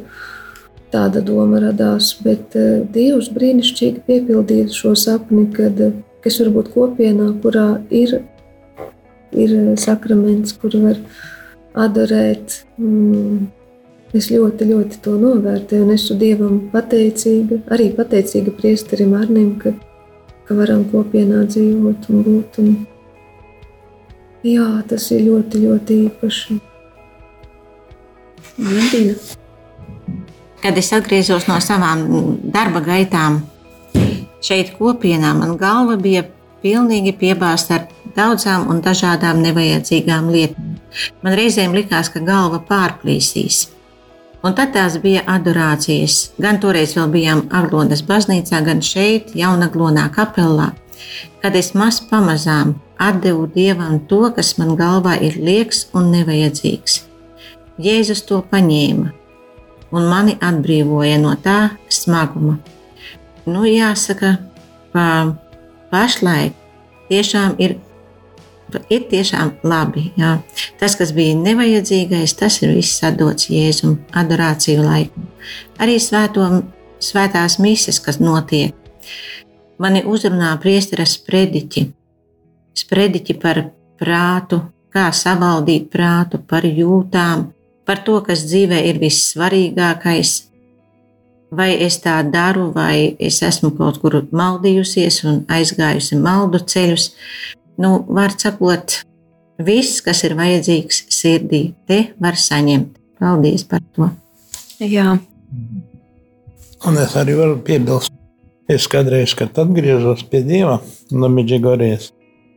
Tāda 0.90 1.22
doma 1.22 1.62
radās, 1.62 2.10
bet 2.26 2.58
uh, 2.58 2.82
Dievs 2.96 3.30
brīnišķīgi 3.36 4.02
piepildīja 4.10 4.66
šo 4.74 4.96
sapni, 4.98 5.46
kad 5.54 5.78
uh, 5.86 5.94
es 6.26 6.40
varu 6.42 6.56
būt 6.58 6.74
kopienā, 6.74 7.30
kurā 7.46 7.68
ir, 7.94 8.18
ir 9.38 9.56
sakraments, 9.78 10.58
kur 10.58 10.74
var 10.82 10.98
adorēt. 11.86 12.64
Mm, 12.74 13.44
Es 14.14 14.28
ļoti, 14.30 14.68
ļoti 14.68 15.00
to 15.02 15.16
novērtēju, 15.18 15.82
un 15.82 15.90
esmu 15.90 16.14
Dievam 16.20 16.58
pateicīga, 16.70 17.56
arī 17.74 17.88
pateicīga 17.96 18.52
priesterim 18.54 19.16
Arnim, 19.18 19.56
ka 19.58 19.72
ka 20.48 20.56
varam 20.58 20.84
kopienā 20.90 21.44
dzīvot 21.48 22.10
un 22.12 22.22
būt. 22.26 22.60
Un... 22.62 22.74
Jā, 24.44 24.68
tas 24.88 25.08
ir 25.14 25.24
ļoti, 25.28 25.64
ļoti 25.64 25.98
īpaši. 26.08 26.58
Medina. 28.64 29.16
Kad 30.62 30.78
es 30.80 30.92
atgriezos 30.96 31.48
no 31.48 31.58
savām 31.60 32.06
darba 32.52 32.80
gaitām 32.84 33.42
šeit, 34.44 34.74
kopienā, 34.78 35.34
man 35.36 35.56
galva 35.60 35.96
bija 36.00 36.24
pilnīgi 36.64 37.12
piebāzta 37.20 37.80
ar 37.80 37.88
daudzām 38.16 38.68
un 38.72 38.80
dažādām 38.84 39.42
nevajadzīgām 39.44 40.30
lietām. 40.32 40.74
Man 41.24 41.34
reizēm 41.36 41.74
likās, 41.74 42.08
ka 42.12 42.22
galva 42.24 42.60
pārplīsīs. 42.68 43.73
Un 44.44 44.52
tad 44.52 44.74
tās 44.74 44.98
bija 45.00 45.22
adorācijas. 45.30 46.34
Gan 46.36 46.58
toreiz 46.60 46.92
vēl 46.98 47.08
bijām 47.14 47.42
Aglonas 47.54 48.02
baznīcā, 48.04 48.60
gan 48.66 48.82
šeit, 48.84 49.32
Jaunaglonā 49.32 50.04
kapelā, 50.12 50.74
kad 51.40 51.56
es 51.56 51.72
maz 51.72 52.02
pamazām 52.10 52.74
atdevu 53.00 53.48
Dievam 53.54 54.02
to, 54.10 54.20
kas 54.36 54.58
man 54.60 54.74
galvā 54.76 55.16
ir 55.24 55.38
lieks 55.40 55.86
un 55.96 56.12
nevajadzīgs. 56.12 57.00
Jēzus 57.80 58.20
to 58.28 58.42
paņēma 58.50 59.14
un 59.94 60.10
mani 60.10 60.36
atbrīvoja 60.42 61.16
no 61.22 61.32
tā 61.40 61.74
smaguma. 61.88 62.58
Nu, 63.46 63.64
jāsaka, 63.68 64.36
pa 64.92 65.06
pašlaik 65.92 66.52
tiešām 67.08 67.56
ir 67.62 67.78
ir 68.92 69.06
tiešām 69.10 69.52
labi. 69.66 70.08
Jā. 70.20 70.36
Tas, 70.80 70.96
kas 70.98 71.12
bija 71.16 71.36
nevajadzīgais, 71.38 72.36
tas 72.38 72.60
ir 72.62 72.74
viss 72.76 73.02
atdots 73.06 73.50
Jēzum 73.52 73.98
adorāciju 74.16 74.84
laiku. 74.84 75.24
Arī 75.82 75.98
svēto, 76.02 76.46
svētās 77.02 77.58
mises, 77.62 78.00
kas 78.00 78.20
notiek. 78.22 78.74
Mani 79.78 80.04
uzrunā 80.06 80.52
priesteras 80.62 81.16
sprediķi. 81.18 81.88
Sprediķi 82.74 83.36
par 83.42 83.60
prātu, 84.00 84.60
kā 84.94 85.08
savaldīt 85.14 85.90
prātu, 85.90 86.38
par 86.38 86.66
jūtām, 86.66 87.48
par 87.86 88.02
to, 88.06 88.20
kas 88.26 88.44
dzīvē 88.48 88.80
ir 88.88 89.00
vissvarīgākais. 89.02 90.34
Vai 91.54 91.74
es 91.86 92.00
tā 92.02 92.16
daru, 92.26 92.70
vai 92.74 93.14
es 93.22 93.40
esmu 93.46 93.70
kaut 93.78 94.00
kur 94.02 94.16
maldījusies 94.34 95.20
un 95.28 95.42
aizgājusi 95.50 96.18
maldu 96.18 96.62
ceļus, 96.72 97.10
nu, 97.80 98.04
var 98.08 98.34
sakot, 98.38 99.00
viss, 99.62 100.02
kas 100.04 100.24
ir 100.26 100.36
vajadzīgs 100.38 101.04
sirdī, 101.14 101.64
te 101.88 102.00
var 102.22 102.38
saņemt. 102.38 102.98
Paldies 103.20 103.62
par 103.68 103.80
to. 103.94 104.08
Jā. 104.82 105.14
Un 106.84 106.98
es 107.00 107.14
arī 107.16 107.36
varu 107.38 107.60
piebilst, 107.64 108.12
es 108.68 108.88
kādreiz, 108.90 109.32
kad 109.38 109.56
atgriezos 109.62 110.24
pie 110.28 110.42
Dieva 110.44 110.80
no 111.14 111.30
Midžigorijas, 111.32 112.10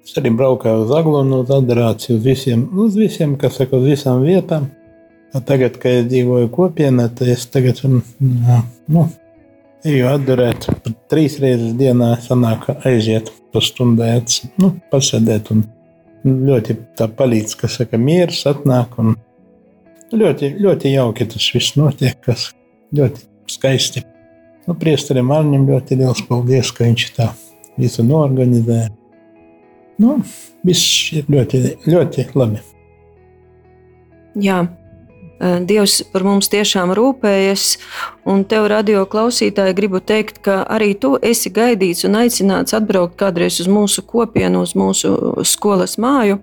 es 0.04 0.18
arī 0.20 0.34
braukāju 0.36 0.88
uz 0.88 0.96
Aglonu, 0.98 1.44
uz 1.46 1.54
Adarāciju, 1.54 2.18
uz 2.18 2.26
visiem, 2.26 2.66
uz 2.80 2.98
visiem, 3.00 3.38
kas 3.40 3.60
saka, 3.62 3.78
uz 3.78 3.88
visām 3.94 4.26
vietām. 4.26 4.72
Tagad, 5.46 5.78
kad 5.78 6.02
es 6.02 6.06
dzīvoju 6.10 6.50
kopienā, 6.56 7.10
tad 7.14 7.30
es 7.30 7.46
tagad 7.54 7.80
nu, 7.86 9.04
eju 9.86 10.08
atdurēt. 10.10 10.70
Pat 10.84 10.96
trīs 11.12 11.38
reizes 11.44 11.76
dienā 11.78 12.16
sanāk 12.24 12.70
aiziet 12.88 13.30
pa 13.58 13.66
stundai, 13.66 14.20
nu, 14.62 14.72
pasēdēt. 14.92 15.50
Un 15.56 15.64
ļoti 16.48 16.76
tā 16.98 17.08
palīdz, 17.10 17.56
ka 17.58 17.70
saka, 17.72 17.98
miers 17.98 18.44
atnāk. 18.50 18.98
Un 19.02 19.16
ļoti, 20.14 20.54
ļoti 20.62 20.94
jauki 20.94 21.28
tas 21.34 21.50
viss 21.56 21.78
notiek, 21.80 22.20
kas 22.26 22.52
ļoti 22.96 23.26
skaisti. 23.52 24.06
Nu, 24.68 24.76
Priesterim 24.78 25.32
Arņam 25.32 25.66
ļoti 25.70 25.98
liels 25.98 26.22
paldies, 26.28 26.74
ka 26.76 26.86
viņš 26.86 27.06
tā 27.16 27.32
visu 27.80 28.06
norganizē. 28.06 28.86
Nu, 30.04 30.20
viss 30.68 31.14
ir 31.18 31.30
ļoti, 31.32 31.64
ļoti 31.88 32.28
labi. 32.38 32.62
Jā, 34.38 34.62
Dievs 35.40 36.00
par 36.10 36.24
mums 36.26 36.50
tiešām 36.50 36.92
rūpējas, 36.98 37.76
un 38.26 38.42
tev, 38.50 38.66
radio 38.72 39.04
klausītāji, 39.06 39.76
gribu 39.78 40.02
teikt, 40.02 40.40
ka 40.42 40.64
arī 40.66 40.96
tu 40.98 41.14
esi 41.22 41.52
gaidīts 41.54 42.08
un 42.10 42.18
aicināts 42.24 42.74
atbraukt 42.74 43.20
kādreiz 43.20 43.60
uz 43.62 43.70
mūsu 43.70 44.02
kopienu, 44.02 44.64
uz 44.66 44.74
mūsu 44.78 45.14
skolas 45.46 46.00
māju. 46.02 46.40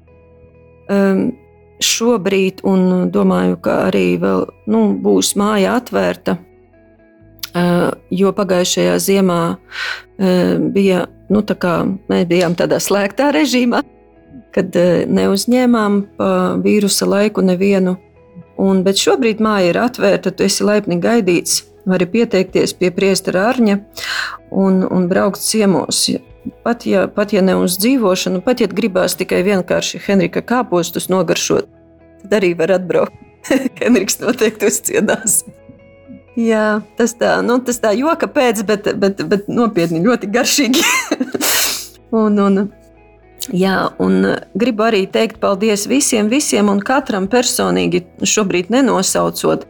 Šobrīd, 1.83 2.63
un 2.63 3.11
domāju, 3.11 3.59
ka 3.65 3.81
arī 3.89 4.15
vēl 4.23 4.47
nu, 4.71 4.85
būs 5.03 5.33
māja 5.43 5.75
atvērta, 5.81 6.37
uh, 6.39 7.91
jo 8.15 8.31
pagājušajā 8.37 8.95
ziemā 9.03 9.41
uh, 9.57 10.55
bija, 10.71 11.09
nu, 11.35 11.43
tā 11.43 11.59
kā 11.59 11.81
mēs 11.83 12.29
bijām 12.31 12.55
tādā 12.55 12.79
slēgtā 12.79 13.33
režīmā, 13.35 13.83
kad 14.55 14.77
neuzņēmām 15.11 16.03
pa 16.15 16.31
vīrusa 16.63 17.11
laiku 17.11 17.43
nevienu 17.43 17.97
Un, 18.61 18.85
bet 18.87 19.01
šobrīd 19.01 19.41
māja 19.43 19.73
ir 19.73 19.79
atvērta, 19.83 20.31
tu 20.31 20.47
esi 20.47 20.67
laipni 20.67 21.01
gaidīts. 21.03 21.65
Vari 21.85 22.07
pieteikties 22.09 22.73
pie 22.79 22.89
priestera 22.95 23.49
Arņa 23.51 23.81
un, 24.57 24.85
un 24.89 25.09
braukt 25.11 25.43
ciemos. 25.45 26.07
Pat 26.65 26.87
ja, 26.89 27.07
pat 27.09 27.35
ja 27.35 27.43
ne 27.45 27.57
uz 27.61 27.77
dzīvošanu, 27.81 28.41
pat 28.45 28.63
ja 28.63 28.69
gribās 28.69 29.17
tikai 29.21 29.43
vienkārši 29.45 30.01
Henrika 30.07 30.41
kāpostus 30.45 31.11
nogaršot, 31.13 31.69
tad 32.23 32.39
arī 32.41 32.55
var 32.57 32.77
atbraukt. 32.79 33.21
Henriks 33.81 34.21
noteikti 34.23 34.71
uzciedās. 34.71 35.43
Jā, 36.41 36.81
tas 36.99 37.13
tā, 37.15 37.37
nu, 37.47 37.61
tas 37.63 37.79
tā 37.83 37.93
joka 37.95 38.27
pēc, 38.33 38.65
bet, 38.67 38.89
bet, 38.99 39.21
bet 39.31 39.51
nopietni 39.53 40.01
ļoti 40.03 40.31
garšīgi. 40.35 40.83
un, 42.23 42.41
un, 42.43 42.65
Jā, 43.53 43.91
un 44.01 44.25
eh, 44.25 44.41
gribu 44.57 44.87
arī 44.87 45.05
teikt 45.11 45.41
paldies 45.43 45.85
visiem, 45.91 46.31
visiem 46.33 46.71
un 46.73 46.81
katram 46.81 47.27
personīgi, 47.29 48.05
šobrīd 48.25 48.71
nenosaucot 48.73 49.67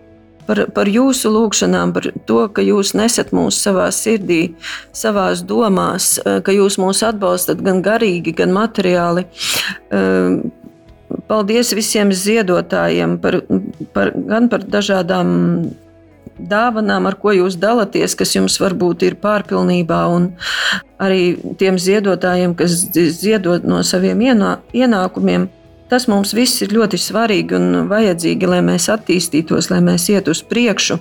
par, 0.47 0.61
par 0.77 0.91
jūsu 0.91 1.33
lūgšanām, 1.35 1.95
par 1.97 2.11
to, 2.29 2.45
ka 2.55 2.63
jūs 2.63 2.93
nesat 2.95 3.33
mūs 3.35 3.59
savā 3.65 3.89
sirdī, 3.95 4.55
savā 4.95 5.31
domās, 5.43 6.19
eh, 6.23 6.39
ka 6.45 6.55
jūs 6.55 6.79
mūs 6.79 7.03
atbalstat 7.07 7.65
gan 7.67 7.83
garīgi, 7.83 8.37
gan 8.37 8.55
materiāli. 8.55 9.27
Eh, 9.91 10.39
paldies 11.31 11.75
visiem 11.75 12.13
ziedotājiem 12.15 13.19
par, 13.23 13.41
par, 13.97 14.13
gan 14.15 14.49
par 14.53 14.67
dažādām 14.71 15.75
dāvanām, 16.39 17.07
ar 17.09 17.17
ko 17.21 17.33
jūs 17.35 17.57
dalāties, 17.61 18.17
kas 18.19 18.35
jums 18.37 18.57
varbūt 18.61 19.05
ir 19.07 19.19
pārpilnībā, 19.23 20.01
un 20.15 20.31
arī 21.03 21.37
tiem 21.61 21.79
ziedotājiem, 21.81 22.57
kas 22.59 22.89
ziedot 22.93 23.67
no 23.69 23.83
saviem 23.87 24.23
ienākumiem. 24.25 25.49
Tas 25.93 26.09
mums 26.09 26.33
viss 26.35 26.63
ir 26.65 26.73
ļoti 26.75 26.99
svarīgi 26.99 27.59
un 27.59 27.89
vajadzīgi, 27.91 28.49
lai 28.49 28.63
mēs 28.65 28.89
attīstītos, 28.91 29.69
lai 29.71 29.83
mēs 29.85 30.09
iet 30.11 30.31
uz 30.33 30.41
priekšu. 30.43 30.99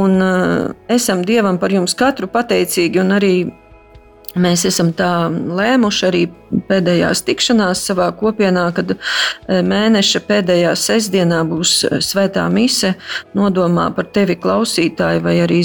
Un 0.00 0.16
uh, 0.22 0.70
esam 0.90 1.22
Dievam 1.26 1.58
par 1.62 1.74
jums 1.74 1.94
katru 1.98 2.26
pateicīgi 2.30 3.02
un 3.02 3.12
arī 3.14 3.34
Mēs 4.34 4.64
esam 4.66 4.90
tā 4.96 5.28
lēmuši 5.30 6.06
arī 6.08 6.22
pēdējās 6.68 7.22
tikšanās 7.26 7.84
savā 7.88 8.08
kopienā, 8.18 8.66
kad 8.74 8.94
e, 8.94 8.98
mēneša 9.62 10.24
pēdējā 10.26 10.72
sestdienā 10.78 11.44
būs 11.46 11.76
e, 11.86 12.00
svētā 12.02 12.46
mise, 12.50 12.94
nodomā 13.38 13.90
par 13.94 14.08
tevi 14.14 14.34
klausītāju, 14.40 15.22
vai 15.22 15.36
arī, 15.44 15.60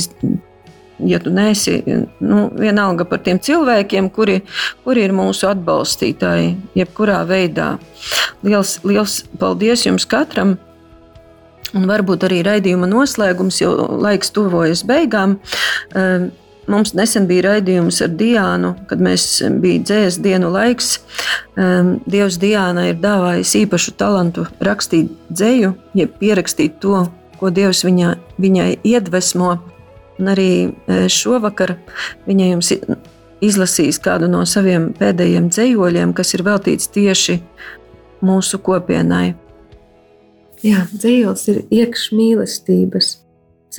ja 1.10 1.22
tu 1.24 1.34
neesi, 1.34 1.80
nu, 2.22 2.46
vienalga 2.62 3.08
par 3.10 3.24
tiem 3.26 3.42
cilvēkiem, 3.42 4.12
kuri, 4.14 4.40
kuri 4.86 5.08
ir 5.08 5.16
mūsu 5.18 5.50
atbalstītāji, 5.50 6.54
jebkurā 6.78 7.24
veidā. 7.30 7.72
Liels, 8.46 8.78
liels 8.86 9.24
paldies 9.42 9.88
jums 9.90 10.06
katram! 10.10 10.60
Un 11.78 11.86
varbūt 11.86 12.24
arī 12.26 12.40
raidījuma 12.46 12.88
noslēgums, 12.90 13.60
jo 13.62 13.74
laiks 14.02 14.32
tuvojas 14.34 14.82
beigām. 14.90 15.36
Mums 16.70 16.94
nesen 16.94 17.26
bija 17.30 17.48
raidījums 17.48 17.98
ar 18.06 18.12
Diānu, 18.14 18.76
kad 18.90 19.02
mēs 19.02 19.24
bijām 19.62 19.86
dzēs 19.88 20.20
dienu 20.22 20.52
laiks. 20.54 21.00
Dievs 21.58 22.38
Diāna 22.42 22.90
ir 22.92 23.00
dāvājis 23.02 23.56
īpašu 23.64 23.96
talantu 23.98 24.46
rakstīt 24.62 25.10
dzēju, 25.34 25.74
jeb 25.98 26.14
pierakstīt 26.22 26.78
to, 26.84 27.08
ko 27.40 27.50
Dievs 27.54 27.82
viņa, 27.88 28.16
viņai 28.38 28.72
iedvesmo. 28.86 29.56
Un 30.20 30.28
arī 30.34 30.52
e, 30.68 31.06
šovakar 31.08 31.78
viņa 32.28 32.48
jums 32.50 32.74
izlasīs 33.40 34.02
kādu 34.04 34.28
no 34.28 34.44
saviem 34.44 34.90
pēdējiem 34.98 35.48
dzējoļiem, 35.48 36.12
kas 36.14 36.36
ir 36.36 36.44
veltīts 36.44 36.92
tieši 36.92 37.38
mūsu 38.26 38.60
kopienai. 38.60 39.32
Jā, 40.60 40.84
dzējos 40.92 41.46
ir 41.54 41.62
iekšmīlestības. 41.72 43.14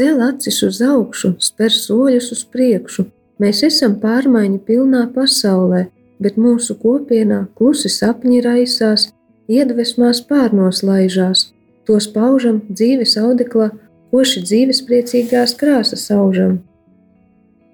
Cēl 0.00 0.22
acis 0.24 0.62
uz 0.64 0.78
augšu, 0.80 1.34
spēr 1.44 1.74
soļus 1.76 2.30
uz 2.32 2.38
priekšu. 2.48 3.02
Mēs 3.42 3.58
esam 3.66 3.98
pārmaiņu 4.00 4.62
pilnā 4.64 5.02
pasaulē, 5.12 5.82
bet 6.24 6.38
mūsu 6.40 6.78
kopienā 6.80 7.42
klusi 7.58 7.90
sapņi 7.92 8.38
raisās, 8.46 9.10
iedvesmās 9.52 10.22
pārnos 10.24 10.80
laižās. 10.88 11.50
Tos 11.84 12.08
paužam 12.16 12.62
dzīves 12.72 13.18
audeklā, 13.20 13.68
koši 14.08 14.46
dzīvespriecīgās 14.48 15.52
krāsas 15.60 16.08
aužam. 16.16 16.62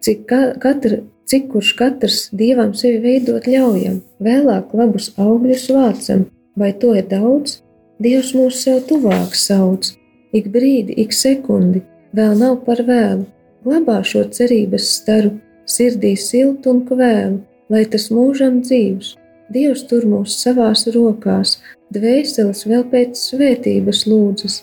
Cik, 0.03 0.27
ka, 0.27 0.43
katra, 0.59 1.05
cik 1.31 1.53
kurš 1.55 1.75
katrs 1.79 2.21
dievam 2.35 2.75
sevi 2.75 3.05
veidot 3.07 3.47
ļaujam, 3.47 4.01
vēlāk 4.19 4.75
labus 4.75 5.13
augļus 5.15 5.71
vācam, 5.79 6.27
vai 6.59 6.75
to 6.75 6.97
ir 6.99 7.07
daudz? 7.07 7.61
Dievs 8.03 8.35
mūs 8.35 8.67
sev 8.67 8.83
tuvāk 8.91 9.39
sauc, 9.39 9.95
ik 10.35 10.51
brīdi, 10.51 11.05
ik 11.07 11.15
sekundi, 11.15 11.87
vēl 12.15 12.37
nav 12.39 12.61
par 12.67 12.83
vēlu. 12.87 13.27
Glabā 13.67 13.99
šo 14.07 14.23
cerības 14.31 14.89
staru, 15.01 15.33
sirdī 15.67 16.15
siltu 16.21 16.71
un 16.71 16.85
kvēlu, 16.87 17.41
lai 17.73 17.85
tas 17.91 18.11
mūžam 18.15 18.61
dzīvs. 18.63 19.17
Dievs 19.51 19.85
tur 19.91 20.07
mūs 20.07 20.37
savās 20.43 20.87
rokās, 20.95 21.57
dvēseles 21.95 22.65
vēl 22.67 22.85
pēc 22.91 23.19
svētības 23.19 24.05
lūdzas. 24.11 24.61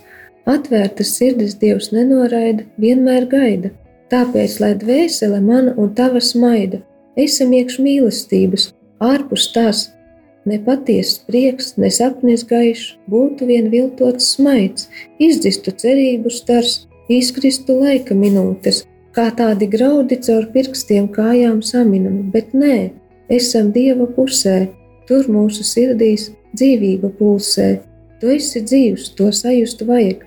Atvērtas 0.47 1.13
sirdis 1.17 1.55
Dievs 1.59 1.91
nenoraida, 1.95 2.65
vienmēr 2.79 3.27
gaida. 3.31 3.71
Tāpēc, 4.11 4.59
lai 4.59 4.73
dvēsele 4.79 5.39
mana 5.41 5.73
un 5.79 5.93
tava 5.95 6.19
smaida, 6.21 6.81
esam 7.19 7.53
iekš 7.55 7.79
mīlestības, 7.83 8.71
ārpus 9.03 9.47
tās 9.55 9.87
nepatiesas 10.45 11.21
prieks, 11.27 11.73
ne 11.79 11.89
sapnis 11.91 12.43
gaišs, 12.47 12.97
būtu 13.09 13.47
vien 13.47 13.69
viltots 13.71 14.33
smaids, 14.35 14.89
izdzistu 15.19 15.71
cerību 15.71 16.31
stars, 16.33 16.83
izkristu 17.11 17.79
laika 17.81 18.15
minūtes, 18.15 18.83
kā 19.15 19.29
tādi 19.37 19.67
graudi 19.69 20.17
caur 20.25 20.47
pirkstiem 20.53 21.07
kājām 21.13 21.61
saminami, 21.65 22.25
bet 22.33 22.53
nē, 22.57 22.91
esam 23.29 23.71
Dieva 23.75 24.07
pusē, 24.15 24.67
tur 25.07 25.27
mūsu 25.31 25.65
sirdīs 25.67 26.31
dzīvība 26.55 27.11
pulsē. 27.17 27.81
Tu 28.21 28.35
esi 28.37 28.61
dzīvs, 28.63 29.09
to 29.17 29.31
sajust 29.35 29.83
vajag. 29.87 30.23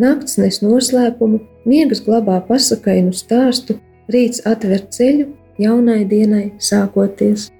Nakts 0.00 0.38
nes 0.40 0.60
noslēpumu, 0.64 1.40
miegas 1.68 2.02
glabā 2.04 2.40
pasakainu 2.48 3.12
stāstu, 3.16 3.78
rīts 4.12 4.42
atver 4.48 4.86
ceļu 4.92 5.30
jaunai 5.60 6.04
dienai 6.08 6.50
sākoties. 6.60 7.50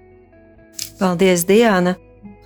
Paldies, 1.00 1.44
Diana! 1.48 1.96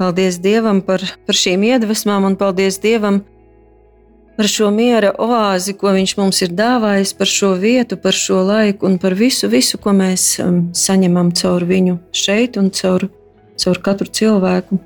Paldies 0.01 0.39
Dievam 0.41 0.81
par, 0.81 1.03
par 1.27 1.37
šīm 1.37 1.67
iedvesmām 1.69 2.25
un 2.25 2.37
paldies 2.41 2.79
Dievam 2.81 3.21
par 4.41 4.49
šo 4.49 4.71
miera 4.73 5.11
oāzi, 5.21 5.75
ko 5.77 5.91
Viņš 5.93 6.13
mums 6.17 6.39
ir 6.47 6.55
dāvājis, 6.57 7.11
par 7.13 7.29
šo 7.29 7.51
vietu, 7.61 7.99
par 8.01 8.17
šo 8.17 8.39
laiku 8.49 8.87
un 8.89 8.95
par 8.97 9.13
visu, 9.13 9.51
visu 9.53 9.77
ko 9.77 9.93
mēs 9.93 10.39
um, 10.41 10.63
saņemam 10.73 11.29
caur 11.37 11.67
viņu 11.69 11.99
šeit 12.17 12.57
un 12.57 12.71
caur, 12.73 13.05
caur 13.61 13.81
katru 13.85 14.09
cilvēku. 14.09 14.79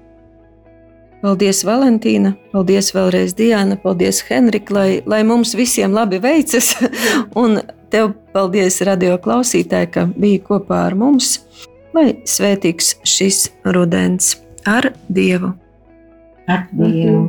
Paldies, 1.23 1.61
Valentīna, 1.63 2.35
paldies 2.51 2.91
vēlreiz 2.97 3.37
Diana, 3.39 3.79
paldies, 3.79 4.25
Henrika, 4.27 4.75
lai, 4.75 4.89
lai 5.07 5.23
mums 5.23 5.55
visiem 5.55 5.95
labi 5.95 6.19
veicas. 6.19 6.73
un 7.45 7.61
tev 7.95 8.11
paldies, 8.35 8.81
radio 8.91 9.21
klausītāji, 9.23 9.93
ka 9.95 10.09
biji 10.11 10.43
kopā 10.51 10.83
ar 10.89 10.99
mums, 10.99 11.37
lai 11.95 12.11
svētīgs 12.27 12.97
šis 13.07 13.47
rudens 13.71 14.35
ar 14.67 14.91
Dievu. 15.07 15.55
Ar 16.51 16.67
Dievu. 16.75 17.29